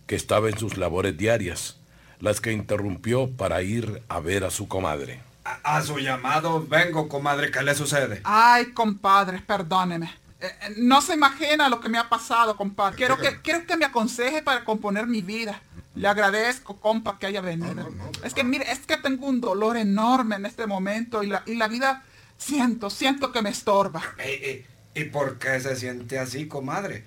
que 0.08 0.16
estaba 0.16 0.50
en 0.50 0.58
sus 0.58 0.78
labores 0.78 1.16
diarias, 1.16 1.78
las 2.20 2.42
que 2.42 2.52
interrumpió 2.52 3.30
para 3.30 3.62
ir 3.62 4.02
a 4.10 4.20
ver 4.20 4.44
a 4.44 4.50
su 4.50 4.68
comadre. 4.68 5.22
A, 5.46 5.78
a 5.78 5.82
su 5.84 6.00
llamado 6.00 6.66
vengo, 6.68 7.08
comadre, 7.08 7.52
¿qué 7.52 7.62
le 7.62 7.76
sucede? 7.76 8.22
Ay, 8.24 8.72
compadre, 8.72 9.40
perdóneme. 9.46 10.12
Eh, 10.40 10.48
eh, 10.48 10.74
no 10.78 11.00
se 11.02 11.14
imagina 11.14 11.70
lo 11.70 11.80
que 11.80 11.90
me 11.90 12.00
ha 12.00 12.10
pasado, 12.10 12.58
compadre. 12.58 12.98
Quiero 12.98 13.18
que, 13.18 13.40
quiero 13.42 13.66
que 13.68 13.78
me 13.78 13.86
aconseje 13.86 14.42
para 14.42 14.66
componer 14.66 15.06
mi 15.06 15.22
vida. 15.22 15.62
Le 15.94 16.08
agradezco, 16.08 16.78
compa, 16.78 17.20
que 17.20 17.28
haya 17.28 17.42
venido. 17.42 17.88
Es 18.24 18.34
que, 18.34 18.44
mire, 18.44 18.72
es 18.72 18.80
que 18.80 18.98
tengo 18.98 19.28
un 19.28 19.42
dolor 19.42 19.78
enorme 19.78 20.38
en 20.38 20.48
este 20.48 20.66
momento 20.66 21.22
y 21.22 21.28
la, 21.28 21.44
y 21.46 21.54
la 21.54 21.68
vida 21.68 22.04
siento, 22.36 22.90
siento 22.90 23.32
que 23.32 23.44
me 23.44 23.52
estorba. 23.52 24.02
¿Y, 24.26 24.32
y, 24.32 24.66
y 24.96 25.06
por 25.06 25.40
qué 25.40 25.60
se 25.60 25.76
siente 25.76 26.20
así, 26.20 26.48
comadre? 26.48 27.04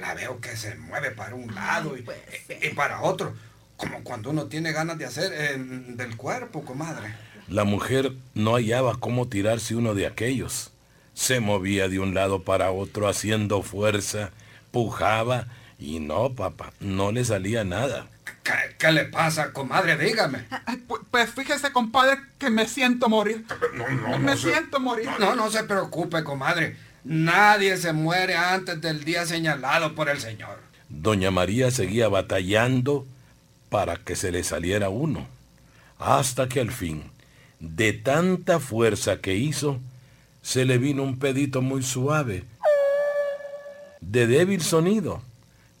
La 0.00 0.14
veo 0.14 0.40
que 0.40 0.56
se 0.56 0.74
mueve 0.76 1.10
para 1.10 1.34
un 1.34 1.54
lado 1.54 1.96
y, 1.96 2.00
y- 2.00 2.66
y 2.66 2.70
para 2.74 3.00
otro. 3.02 3.34
como 3.76 4.02
cuando 4.04 4.30
uno 4.30 4.46
tiene 4.46 4.72
ganas 4.72 4.96
de 4.96 5.04
hacer 5.04 5.32
eh, 5.34 5.56
del 5.58 6.16
cuerpo, 6.16 6.64
comadre. 6.64 7.14
La 7.48 7.64
mujer 7.64 8.12
no 8.34 8.54
hallaba 8.54 8.96
cómo 8.98 9.28
tirarse 9.28 9.76
uno 9.76 9.94
de 9.94 10.06
aquellos. 10.06 10.70
Se 11.12 11.40
movía 11.40 11.88
de 11.88 11.98
un 11.98 12.14
lado 12.14 12.42
para 12.42 12.70
otro 12.70 13.06
haciendo 13.08 13.62
fuerza, 13.62 14.30
pujaba 14.70 15.46
y 15.78 16.00
no, 16.00 16.34
papá, 16.34 16.72
no 16.80 17.12
le 17.12 17.24
salía 17.24 17.64
nada. 17.64 18.06
¿Qué, 18.42 18.52
qué 18.78 18.92
le 18.92 19.04
pasa, 19.04 19.52
comadre? 19.52 19.96
Dígame. 19.98 20.46
Ay, 20.66 20.82
pu- 20.88 21.00
Pues 21.10 21.30
fíjese, 21.30 21.70
compadre, 21.72 22.18
que 22.38 22.48
me 22.48 22.66
siento 22.66 23.08
morir. 23.08 23.44
No, 23.74 23.88
no, 23.88 24.18
me 24.18 24.30
no 24.32 24.36
se- 24.36 24.52
siento 24.52 24.80
morir. 24.80 25.08
No, 25.18 25.34
no 25.34 25.50
se 25.50 25.64
preocupe, 25.64 26.22
comadre. 26.24 26.76
Nadie 27.08 27.76
se 27.76 27.92
muere 27.92 28.34
antes 28.34 28.80
del 28.80 29.04
día 29.04 29.26
señalado 29.26 29.94
por 29.94 30.08
el 30.08 30.18
Señor. 30.18 30.58
Doña 30.88 31.30
María 31.30 31.70
seguía 31.70 32.08
batallando 32.08 33.06
para 33.68 33.96
que 33.96 34.16
se 34.16 34.32
le 34.32 34.42
saliera 34.42 34.88
uno, 34.88 35.24
hasta 36.00 36.48
que 36.48 36.58
al 36.58 36.72
fin, 36.72 37.04
de 37.60 37.92
tanta 37.92 38.58
fuerza 38.58 39.20
que 39.20 39.36
hizo, 39.36 39.78
se 40.42 40.64
le 40.64 40.78
vino 40.78 41.04
un 41.04 41.20
pedito 41.20 41.62
muy 41.62 41.84
suave, 41.84 42.42
de 44.00 44.26
débil 44.26 44.60
sonido, 44.60 45.22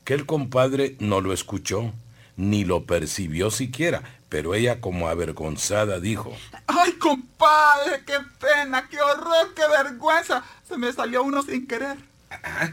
que 0.04 0.14
el 0.14 0.26
compadre 0.26 0.94
no 1.00 1.20
lo 1.20 1.32
escuchó, 1.32 1.92
ni 2.36 2.64
lo 2.64 2.84
percibió 2.84 3.50
siquiera, 3.50 4.04
pero 4.36 4.54
ella 4.54 4.82
como 4.82 5.08
avergonzada 5.08 5.98
dijo, 5.98 6.30
Ay, 6.66 6.92
compadre, 6.98 8.02
qué 8.04 8.18
pena, 8.38 8.86
qué 8.86 9.00
horror, 9.00 9.54
qué 9.54 9.62
vergüenza. 9.66 10.44
Se 10.68 10.76
me 10.76 10.92
salió 10.92 11.22
uno 11.22 11.42
sin 11.42 11.66
querer. 11.66 11.96
Ah, 12.30 12.68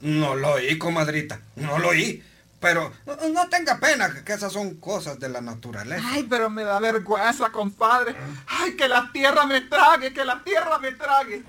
No 0.00 0.34
lo 0.34 0.54
oí, 0.54 0.76
comadrita. 0.76 1.40
No 1.54 1.78
lo 1.78 1.90
oí. 1.90 2.24
Pero 2.58 2.92
no 3.32 3.48
tenga 3.48 3.78
pena, 3.78 4.12
que 4.24 4.32
esas 4.32 4.52
son 4.52 4.74
cosas 4.74 5.20
de 5.20 5.28
la 5.28 5.40
naturaleza. 5.40 6.02
Ay, 6.04 6.26
pero 6.28 6.50
me 6.50 6.64
da 6.64 6.80
vergüenza, 6.80 7.50
compadre. 7.52 8.16
Ay, 8.48 8.74
que 8.74 8.88
la 8.88 9.08
tierra 9.12 9.46
me 9.46 9.60
trague, 9.60 10.12
que 10.12 10.24
la 10.24 10.42
tierra 10.42 10.80
me 10.80 10.90
trague. 10.90 11.44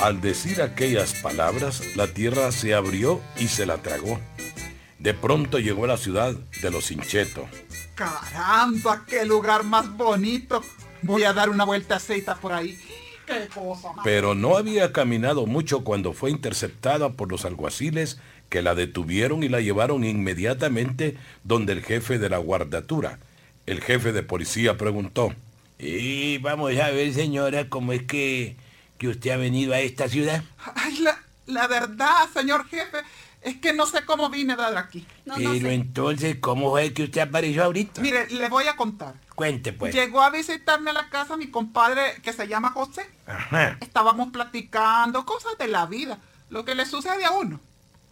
Al 0.00 0.22
decir 0.22 0.62
aquellas 0.62 1.12
palabras, 1.12 1.82
la 1.96 2.06
tierra 2.06 2.50
se 2.50 2.74
abrió 2.74 3.20
y 3.36 3.48
se 3.48 3.66
la 3.66 3.76
tragó. 3.76 4.18
De 4.98 5.14
pronto 5.14 5.58
llegó 5.58 5.84
a 5.84 5.88
la 5.88 5.96
ciudad 5.96 6.34
de 6.60 6.70
los 6.70 6.90
Hinchetos. 6.90 7.46
Caramba, 7.94 9.04
qué 9.06 9.24
lugar 9.24 9.62
más 9.64 9.96
bonito. 9.96 10.62
Voy 11.02 11.22
a 11.22 11.32
dar 11.32 11.50
una 11.50 11.64
vueltecita 11.64 12.34
por 12.34 12.52
ahí. 12.52 12.78
Qué 13.26 13.48
cosa 13.54 13.92
más. 13.92 14.04
Pero 14.04 14.34
no 14.34 14.56
había 14.56 14.92
caminado 14.92 15.46
mucho 15.46 15.84
cuando 15.84 16.12
fue 16.12 16.30
interceptada 16.30 17.10
por 17.10 17.30
los 17.30 17.44
alguaciles 17.44 18.18
que 18.48 18.62
la 18.62 18.74
detuvieron 18.74 19.42
y 19.42 19.48
la 19.48 19.60
llevaron 19.60 20.04
inmediatamente 20.04 21.16
donde 21.44 21.74
el 21.74 21.82
jefe 21.82 22.18
de 22.18 22.30
la 22.30 22.38
guardatura. 22.38 23.18
El 23.66 23.80
jefe 23.82 24.12
de 24.12 24.22
policía 24.22 24.76
preguntó, 24.78 25.34
Y 25.78 26.38
vamos 26.38 26.74
a 26.78 26.90
ver, 26.90 27.12
señora, 27.12 27.68
cómo 27.68 27.92
es 27.92 28.02
que, 28.02 28.56
que 28.96 29.08
usted 29.08 29.30
ha 29.30 29.36
venido 29.36 29.74
a 29.74 29.80
esta 29.80 30.08
ciudad. 30.08 30.42
Ay, 30.74 30.98
la, 31.00 31.22
la 31.46 31.66
verdad, 31.68 32.28
señor 32.32 32.66
jefe, 32.68 32.98
es 33.42 33.56
que 33.56 33.72
no 33.72 33.86
sé 33.86 34.04
cómo 34.04 34.30
vine 34.30 34.54
a 34.54 34.56
dar 34.56 34.76
aquí. 34.76 35.06
Pero 35.24 35.68
entonces, 35.68 36.36
¿cómo 36.40 36.70
fue 36.70 36.92
que 36.92 37.04
usted 37.04 37.20
apareció 37.20 37.64
ahorita? 37.64 38.00
Mire, 38.00 38.28
le 38.28 38.48
voy 38.48 38.66
a 38.66 38.76
contar. 38.76 39.14
Cuente, 39.34 39.72
pues. 39.72 39.94
Llegó 39.94 40.22
a 40.22 40.30
visitarme 40.30 40.90
a 40.90 40.94
la 40.94 41.08
casa 41.08 41.36
mi 41.36 41.48
compadre 41.48 42.20
que 42.22 42.32
se 42.32 42.48
llama 42.48 42.70
José. 42.72 43.08
Ajá. 43.26 43.78
Estábamos 43.80 44.30
platicando 44.32 45.24
cosas 45.24 45.56
de 45.58 45.68
la 45.68 45.86
vida, 45.86 46.18
lo 46.50 46.64
que 46.64 46.74
le 46.74 46.86
sucede 46.86 47.24
a 47.24 47.30
uno. 47.30 47.60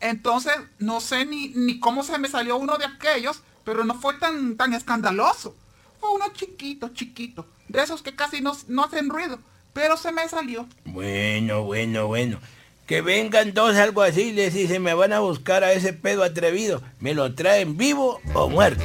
Entonces, 0.01 0.55
no 0.79 1.01
sé 1.01 1.27
ni, 1.27 1.49
ni 1.49 1.81
cómo 1.81 2.03
se 2.03 2.19
me 2.19 2.29
salió 2.29 2.57
uno 2.57 2.79
de 2.79 2.85
aquellos, 2.85 3.43
pero 3.65 3.85
no 3.85 3.95
fue 3.95 4.15
tan, 4.15 4.57
tan 4.57 4.75
escandaloso. 4.75 5.57
Fue 5.99 6.13
uno 6.13 6.27
chiquito, 6.33 6.91
chiquito, 6.91 7.47
de 7.69 7.83
esos 7.83 8.03
que 8.03 8.15
casi 8.15 8.41
no, 8.41 8.57
no 8.69 8.85
hacen 8.85 9.09
ruido, 9.09 9.39
pero 9.73 9.97
se 9.97 10.13
me 10.13 10.29
salió. 10.29 10.69
Bueno, 10.85 11.65
bueno, 11.65 12.07
bueno. 12.07 12.39
Que 12.87 13.01
vengan 13.03 13.53
dos 13.53 13.75
alguaciles 13.77 14.55
y 14.55 14.69
se 14.69 14.79
me 14.79 14.95
van 14.95 15.13
a 15.13 15.19
buscar 15.19 15.65
a 15.65 15.73
ese 15.73 15.93
pedo 15.93 16.23
atrevido. 16.23 16.83
¿Me 17.01 17.15
lo 17.15 17.35
traen 17.35 17.77
vivo 17.77 18.21
o 18.33 18.49
muerto? 18.49 18.85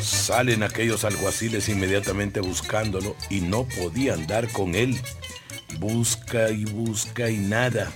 Salen 0.00 0.62
aquellos 0.62 1.04
alguaciles 1.04 1.68
inmediatamente 1.68 2.40
buscándolo 2.40 3.14
y 3.28 3.42
no 3.42 3.68
podían 3.68 4.26
dar 4.26 4.48
con 4.48 4.74
él. 4.74 4.98
Busca 5.78 6.50
y 6.50 6.64
busca 6.64 7.28
y 7.28 7.36
nada. 7.36 7.92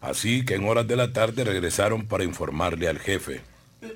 Así 0.00 0.44
que 0.44 0.54
en 0.54 0.66
horas 0.66 0.88
de 0.88 0.96
la 0.96 1.12
tarde 1.12 1.44
regresaron 1.44 2.06
para 2.06 2.24
informarle 2.24 2.88
al 2.88 2.98
jefe. 2.98 3.42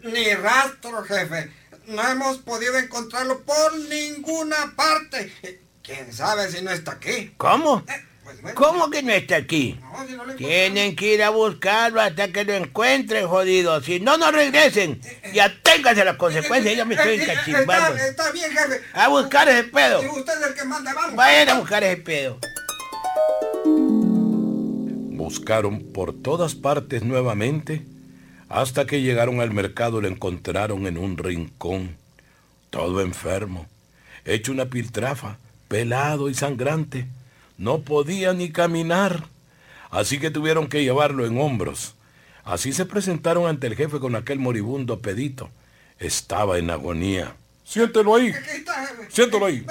Ni 0.05 0.35
rastro, 0.35 1.03
jefe. 1.05 1.51
No 1.87 2.07
hemos 2.07 2.37
podido 2.39 2.79
encontrarlo 2.79 3.41
por 3.41 3.79
ninguna 3.89 4.75
parte. 4.77 5.66
¿Quién 5.87 6.13
sabe 6.13 6.51
si 6.51 6.63
no 6.63 6.73
está 6.73 6.93
aquí? 6.93 7.33
¿Cómo? 7.37 7.85
Pues 8.25 8.43
bueno, 8.43 8.61
¿Cómo 8.61 8.91
que 8.91 9.05
no 9.05 9.13
está 9.13 9.37
aquí? 9.37 9.79
no, 9.81 10.05
si 10.05 10.13
no 10.15 10.25
lo 10.25 10.35
Tienen 10.35 10.97
que 10.97 11.15
ir 11.15 11.23
a 11.23 11.31
buscarlo 11.31 12.01
hasta 12.01 12.33
que 12.33 12.45
lo 12.45 12.55
encuentren, 12.55 13.29
jodido. 13.29 13.81
Si 13.81 14.01
no, 14.01 14.19
no 14.19 14.33
regresen. 14.33 15.01
Ya 15.33 15.55
ténganse 15.63 16.05
las 16.05 16.17
consecuencias. 16.17 16.77
Ya 16.77 16.85
me 16.85 16.97
estoy 16.97 17.13
Eh, 17.13 17.23
eh, 17.23 17.25
eh, 17.25 17.33
encachimbando. 17.33 17.97
Está, 17.97 18.09
está 18.09 18.33
bien, 18.33 18.51
jefe. 18.51 18.81
A 18.95 19.07
buscar 19.09 19.49
ese 19.49 19.63
pedo. 19.65 20.01
Si 20.01 20.09
usted 20.09 20.41
es 20.41 20.49
el 20.49 20.55
que 20.55 20.65
manda, 20.65 20.93
vamos. 20.93 21.15
Vayan 21.15 21.49
a 21.51 21.55
buscar 21.61 21.85
ese 21.85 21.99
pedo. 21.99 22.39
Buscaron 25.13 25.93
por 25.93 26.13
todas 26.21 26.57
partes 26.57 27.05
nuevamente 27.05 27.87
hasta 28.49 28.87
que 28.87 29.03
llegaron 29.03 29.41
al 29.41 29.53
mercado 29.53 29.99
y 29.99 30.03
lo 30.03 30.09
encontraron 30.09 30.87
en 30.87 30.99
un 30.99 31.17
rincón, 31.17 31.97
todo 32.71 33.01
enfermo, 33.01 33.67
hecho 34.25 34.53
una 34.53 34.67
piltrafa, 34.67 35.39
pelado 35.69 36.29
y 36.29 36.35
sangrante. 36.35 37.07
No 37.59 37.81
podía 37.81 38.33
ni 38.33 38.51
caminar, 38.53 39.29
así 39.91 40.19
que 40.19 40.31
tuvieron 40.31 40.69
que 40.69 40.83
llevarlo 40.83 41.27
en 41.27 41.39
hombros. 41.41 41.95
Así 42.45 42.73
se 42.73 42.87
presentaron 42.87 43.47
ante 43.47 43.67
el 43.67 43.77
jefe 43.77 43.99
con 43.99 44.15
aquel 44.15 44.39
moribundo 44.39 45.01
pedito. 45.01 45.51
Estaba 45.99 46.59
en 46.59 46.71
agonía. 46.71 47.35
Siéntelo 47.65 48.15
ahí. 48.15 48.33
Siéntelo 49.09 49.47
ahí. 49.47 49.67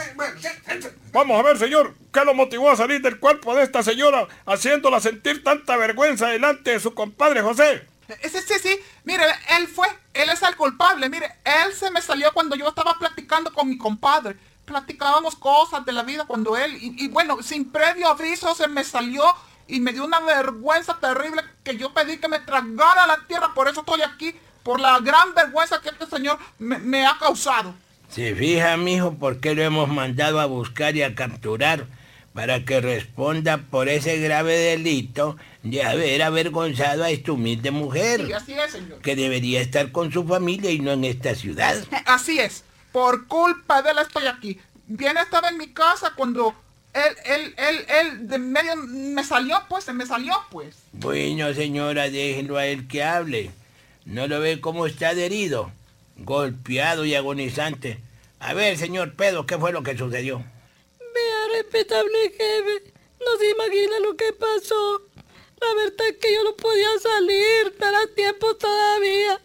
Vamos 1.14 1.40
a 1.40 1.44
ver, 1.44 1.58
señor, 1.58 1.96
¿qué 2.12 2.26
lo 2.26 2.34
motivó 2.34 2.70
a 2.70 2.76
salir 2.76 3.02
del 3.02 3.20
cuerpo 3.20 3.56
de 3.56 3.64
esta 3.64 3.84
señora 3.84 4.28
haciéndola 4.46 5.00
sentir 5.00 5.44
tanta 5.44 5.78
vergüenza 5.78 6.28
delante 6.28 6.72
de 6.72 6.80
su 6.82 6.94
compadre 6.94 7.42
José? 7.42 7.88
Sí, 8.08 8.40
sí, 8.46 8.54
sí. 8.62 8.80
Mire, 9.06 9.24
él 9.58 9.68
fue, 9.68 9.88
él 10.14 10.30
es 10.30 10.44
el 10.44 10.56
culpable. 10.58 11.10
Mire, 11.10 11.32
él 11.46 11.74
se 11.74 11.90
me 11.92 12.02
salió 12.02 12.34
cuando 12.34 12.56
yo 12.56 12.68
estaba 12.68 12.96
platicando 13.00 13.54
con 13.54 13.70
mi 13.70 13.78
compadre. 13.78 14.36
Platicábamos 14.66 15.36
cosas 15.36 15.86
de 15.86 15.92
la 15.92 16.04
vida 16.04 16.26
cuando 16.26 16.58
él, 16.58 16.76
y, 16.82 17.06
y 17.06 17.08
bueno, 17.08 17.42
sin 17.42 17.72
previo 17.72 18.08
aviso 18.08 18.54
se 18.56 18.68
me 18.68 18.84
salió 18.84 19.24
y 19.68 19.80
me 19.80 19.94
dio 19.94 20.06
una 20.06 20.20
vergüenza 20.20 20.98
terrible 21.00 21.42
que 21.64 21.78
yo 21.78 21.94
pedí 21.94 22.18
que 22.18 22.28
me 22.28 22.40
tragara 22.40 23.08
la 23.08 23.20
tierra. 23.28 23.54
Por 23.54 23.68
eso 23.68 23.82
estoy 23.82 24.02
aquí, 24.02 24.36
por 24.64 24.80
la 24.80 25.00
gran 25.00 25.34
vergüenza 25.34 25.82
que 25.82 25.90
este 25.90 26.06
señor 26.08 26.38
me, 26.60 26.78
me 26.80 27.06
ha 27.06 27.18
causado. 27.20 27.74
Se 28.10 28.36
fija, 28.36 28.78
mijo, 28.78 29.16
por 29.16 29.40
qué 29.40 29.56
lo 29.56 29.64
hemos 29.64 29.90
mandado 29.90 30.40
a 30.40 30.46
buscar 30.46 30.96
y 30.96 31.04
a 31.04 31.16
capturar 31.16 31.88
para 32.36 32.66
que 32.66 32.82
responda 32.82 33.58
por 33.58 33.88
ese 33.88 34.20
grave 34.20 34.58
delito 34.58 35.38
de 35.64 35.84
haber 35.84 36.22
avergonzado 36.22 37.06
a 37.06 37.10
esta 37.10 37.32
humilde 37.32 37.72
mujer, 37.72 38.30
así 38.36 38.54
es, 38.54 38.74
señor. 38.74 39.00
que 39.00 39.16
debería 39.16 39.62
estar 39.62 39.92
con 39.94 40.12
su 40.12 40.26
familia 40.26 40.70
y 40.70 40.80
no 40.80 40.92
en 40.92 41.06
esta 41.06 41.34
ciudad. 41.34 41.78
Así 42.06 42.38
es. 42.40 42.66
Por 42.96 43.28
culpa 43.28 43.82
de 43.82 43.92
él 43.92 43.98
estoy 43.98 44.26
aquí. 44.26 44.58
Bien 44.88 45.18
estaba 45.18 45.50
en 45.50 45.58
mi 45.58 45.68
casa 45.74 46.14
cuando 46.16 46.56
él, 46.94 47.18
él, 47.26 47.54
él, 47.58 47.86
él 47.90 48.28
de 48.30 48.38
medio 48.38 48.74
me 48.78 49.22
salió, 49.22 49.62
pues, 49.68 49.84
se 49.84 49.92
me 49.92 50.06
salió, 50.06 50.34
pues. 50.50 50.78
Bueno, 50.94 51.54
señora, 51.54 52.10
déjenlo 52.10 52.56
a 52.56 52.66
él 52.68 52.88
que 52.88 53.04
hable. 53.04 53.52
¿No 54.06 54.28
lo 54.28 54.40
ve 54.40 54.62
cómo 54.62 54.86
está 54.86 55.10
adherido? 55.10 55.74
Golpeado 56.16 57.04
y 57.04 57.16
agonizante. 57.16 58.00
A 58.40 58.54
ver, 58.54 58.78
señor 58.78 59.14
Pedro, 59.16 59.46
¿qué 59.46 59.58
fue 59.58 59.74
lo 59.74 59.84
que 59.84 59.98
sucedió? 59.98 60.38
Vea, 60.38 61.62
respetable 61.62 62.32
jefe, 62.32 62.94
no 63.20 63.38
se 63.38 63.50
imagina 63.52 64.00
lo 64.00 64.16
que 64.16 64.32
pasó. 64.32 65.02
La 65.60 65.74
verdad 65.84 66.08
es 66.12 66.16
que 66.16 66.34
yo 66.34 66.46
no 66.46 66.56
podía 66.56 66.88
salir, 67.04 67.74
estará 67.74 68.08
tiempo 68.16 68.56
todavía. 68.56 69.42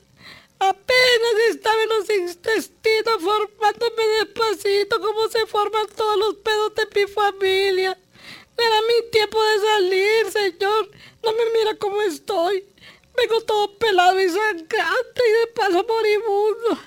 Apenas 0.61 1.35
estaba 1.49 1.83
en 1.83 1.89
los 1.89 2.11
intestinos 2.11 3.23
formándome 3.23 4.07
despacito 4.21 5.01
como 5.01 5.27
se 5.29 5.47
forman 5.47 5.87
todos 5.97 6.19
los 6.19 6.35
pedos 6.37 6.75
de 6.75 6.87
mi 6.95 7.11
familia. 7.11 7.99
Era 8.59 8.83
mi 8.83 9.11
tiempo 9.11 9.43
de 9.43 9.59
salir, 9.59 10.31
señor. 10.31 10.91
No 11.23 11.33
me 11.33 11.45
mira 11.59 11.75
cómo 11.77 12.03
estoy. 12.03 12.63
Vengo 13.17 13.41
todo 13.41 13.79
pelado 13.79 14.21
y 14.21 14.29
sangrante 14.29 15.23
y 15.29 15.33
de 15.33 15.47
paso 15.55 15.83
moribundo. 15.83 16.79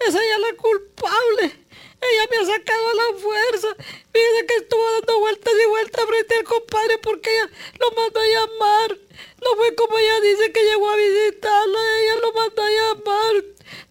Esa 0.00 0.22
ella 0.22 0.34
es 0.34 0.40
la 0.40 0.56
culpable. 0.56 1.63
Ella 2.04 2.24
me 2.30 2.36
ha 2.36 2.44
sacado 2.54 2.88
a 2.88 2.94
la 2.94 3.18
fuerza. 3.18 3.68
Fíjese 4.12 4.46
que 4.46 4.54
estuvo 4.56 4.84
dando 4.92 5.20
vueltas 5.20 5.54
y 5.62 5.66
vueltas 5.68 6.04
frente 6.06 6.34
al 6.36 6.44
compadre 6.44 6.98
porque 6.98 7.30
ella 7.30 7.50
lo, 7.80 7.90
ma- 7.92 8.08
llamar. 8.34 8.98
No 9.42 9.56
fue 9.56 9.74
como 9.74 9.98
ella 9.98 10.20
dice 10.20 10.52
que 10.52 10.62
llegó 10.64 10.88
a 10.90 10.96
visitarla, 10.96 11.78
ella 12.02 12.14
lo 12.22 12.32
mandó 12.32 12.62
a 12.62 12.70
llamar. 12.70 13.44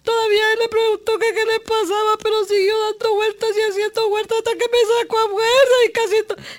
Todavía 0.04 0.52
él 0.54 0.60
le 0.60 0.70
preguntó 0.70 1.18
que 1.18 1.34
qué 1.34 1.46
le 1.46 1.60
pasaba, 1.62 2.18
pero 2.22 2.44
siguió 2.46 2.78
dando 2.92 3.16
vueltas 3.16 3.50
y 3.58 3.62
haciendo 3.62 4.10
vueltas 4.10 4.38
hasta 4.40 4.52
que 4.52 4.66
me 4.70 5.02
sacó 5.02 5.18
a 5.20 5.30
fuerza 5.30 5.76
y 5.88 5.92
casi, 5.92 6.16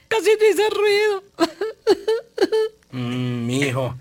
casi 0.08 0.30
no 0.36 0.46
hice 0.46 0.70
ruido. 0.70 1.22
Mm, 2.96 3.46
mi 3.46 3.60
hijo, 3.62 3.96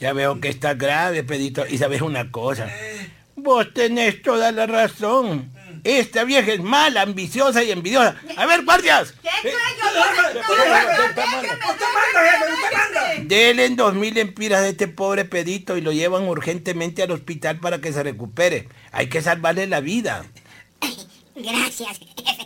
ya 0.00 0.14
veo 0.14 0.40
que 0.40 0.48
está 0.48 0.72
grave, 0.72 1.22
Pedito. 1.22 1.66
Y 1.66 1.76
sabes 1.76 2.00
una 2.00 2.30
cosa, 2.30 2.66
vos 3.36 3.66
tenés 3.74 4.22
toda 4.22 4.50
la 4.52 4.64
razón. 4.66 5.52
Esta 5.84 6.22
vieja 6.24 6.52
es 6.52 6.60
mala, 6.60 7.02
ambiciosa 7.02 7.64
y 7.64 7.72
envidiosa. 7.72 8.16
A 8.36 8.46
ver, 8.46 8.64
guardias. 8.64 9.14
Denle 13.24 13.68
dos 13.70 13.94
mil 13.94 14.16
empiras 14.16 14.62
de 14.62 14.70
este 14.70 14.86
pobre 14.86 15.24
pedito 15.24 15.76
y 15.76 15.80
lo 15.80 15.92
llevan 15.92 16.28
urgentemente 16.28 17.02
al 17.02 17.10
hospital 17.10 17.58
para 17.58 17.80
que 17.80 17.92
se 17.92 18.02
recupere. 18.02 18.68
Hay 18.92 19.08
que 19.08 19.22
salvarle 19.22 19.66
la 19.66 19.80
vida. 19.80 20.24
Gracias, 21.34 21.98
jefe. 21.98 22.41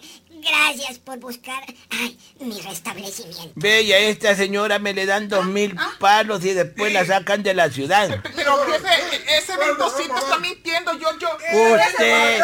Gracias 0.46 0.98
por 0.98 1.18
buscar 1.18 1.62
ay, 1.90 2.16
mi 2.38 2.60
restablecimiento. 2.60 3.52
Ve, 3.56 3.82
y 3.82 3.92
a 3.92 3.98
esta 3.98 4.34
señora 4.36 4.78
me 4.78 4.94
le 4.94 5.06
dan 5.06 5.28
dos 5.28 5.44
mil 5.46 5.76
palos 5.98 6.44
y 6.44 6.52
después 6.52 6.92
la 6.92 7.04
sacan 7.04 7.42
de 7.42 7.54
la 7.54 7.70
ciudad. 7.70 8.20
Pero 8.34 8.56
jefe, 8.66 9.38
ese 9.38 9.56
ventosito 9.56 10.16
está 10.16 10.38
mintiendo, 10.38 10.92
yo, 10.98 11.08
yo... 11.18 11.28
Usted, 11.74 12.40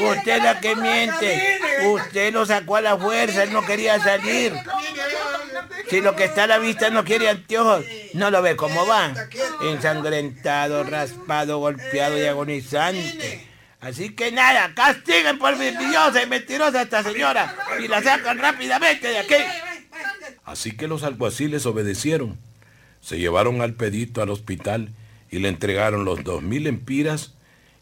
usted 0.00 0.42
la 0.42 0.60
que 0.60 0.76
miente. 0.76 1.58
Usted 1.86 2.32
lo 2.32 2.44
sacó 2.44 2.76
a 2.76 2.80
la 2.82 2.98
fuerza, 2.98 3.44
él 3.44 3.52
no 3.52 3.64
quería 3.64 3.98
salir. 4.00 4.52
Si 5.88 6.00
lo 6.00 6.14
que 6.14 6.24
está 6.24 6.44
a 6.44 6.46
la 6.46 6.58
vista 6.58 6.90
no 6.90 7.04
quiere 7.04 7.30
anteojos, 7.30 7.84
no 8.12 8.30
lo 8.30 8.42
ve 8.42 8.56
cómo 8.56 8.86
va. 8.86 9.14
Ensangrentado, 9.62 10.84
raspado, 10.84 11.58
golpeado 11.58 12.18
y 12.18 12.26
agonizante. 12.26 13.55
Así 13.86 14.10
que 14.10 14.32
nada, 14.32 14.74
castiguen 14.74 15.38
por 15.38 15.52
envidiosa 15.52 16.20
y 16.20 16.26
mentirosa 16.26 16.82
esta 16.82 17.04
señora 17.04 17.54
y 17.80 17.86
la 17.86 18.02
sacan 18.02 18.36
rápidamente 18.36 19.06
de 19.06 19.18
aquí. 19.18 19.34
Así 20.44 20.72
que 20.72 20.88
los 20.88 21.04
alguaciles 21.04 21.66
obedecieron. 21.66 22.36
Se 23.00 23.16
llevaron 23.16 23.60
al 23.60 23.74
pedito 23.74 24.22
al 24.22 24.30
hospital 24.30 24.90
y 25.30 25.38
le 25.38 25.48
entregaron 25.50 26.04
los 26.04 26.24
dos 26.24 26.42
mil 26.42 26.66
empiras 26.66 27.34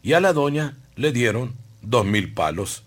y 0.03 0.13
a 0.13 0.19
la 0.19 0.31
doña 0.31 0.77
le 0.95 1.11
dieron 1.11 1.55
dos 1.81 2.05
mil 2.05 2.35
palos. 2.35 2.83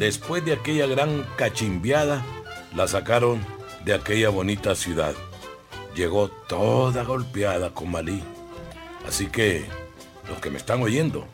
Después 0.00 0.42
de 0.46 0.54
aquella 0.54 0.86
gran 0.86 1.26
cachimbiada, 1.36 2.24
la 2.74 2.88
sacaron 2.88 3.44
de 3.84 3.92
aquella 3.92 4.30
bonita 4.30 4.74
ciudad. 4.74 5.12
Llegó 5.94 6.28
toda 6.28 7.04
golpeada 7.04 7.74
con 7.74 7.90
Malí. 7.90 8.24
Así 9.06 9.26
que, 9.26 9.66
los 10.26 10.40
que 10.40 10.48
me 10.48 10.56
están 10.56 10.82
oyendo, 10.82 11.26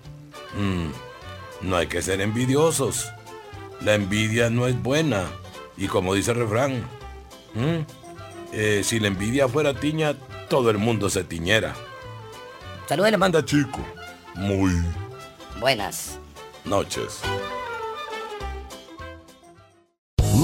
mm, 0.56 1.68
no 1.68 1.76
hay 1.76 1.86
que 1.86 2.02
ser 2.02 2.20
envidiosos. 2.20 3.08
La 3.82 3.94
envidia 3.94 4.50
no 4.50 4.66
es 4.66 4.82
buena. 4.82 5.26
Y 5.76 5.86
como 5.86 6.14
dice 6.14 6.32
el 6.32 6.38
refrán, 6.38 6.88
mm, 7.54 7.86
eh, 8.52 8.80
si 8.82 8.98
la 8.98 9.06
envidia 9.06 9.46
fuera 9.46 9.74
tiña, 9.74 10.16
todo 10.48 10.70
el 10.70 10.78
mundo 10.78 11.08
se 11.08 11.22
tiñera. 11.22 11.76
Saludos, 12.88 13.12
le 13.12 13.16
mando. 13.16 13.40
Chico, 13.42 13.78
muy 14.34 14.72
Buenas. 15.60 16.18
Noches. 16.64 17.20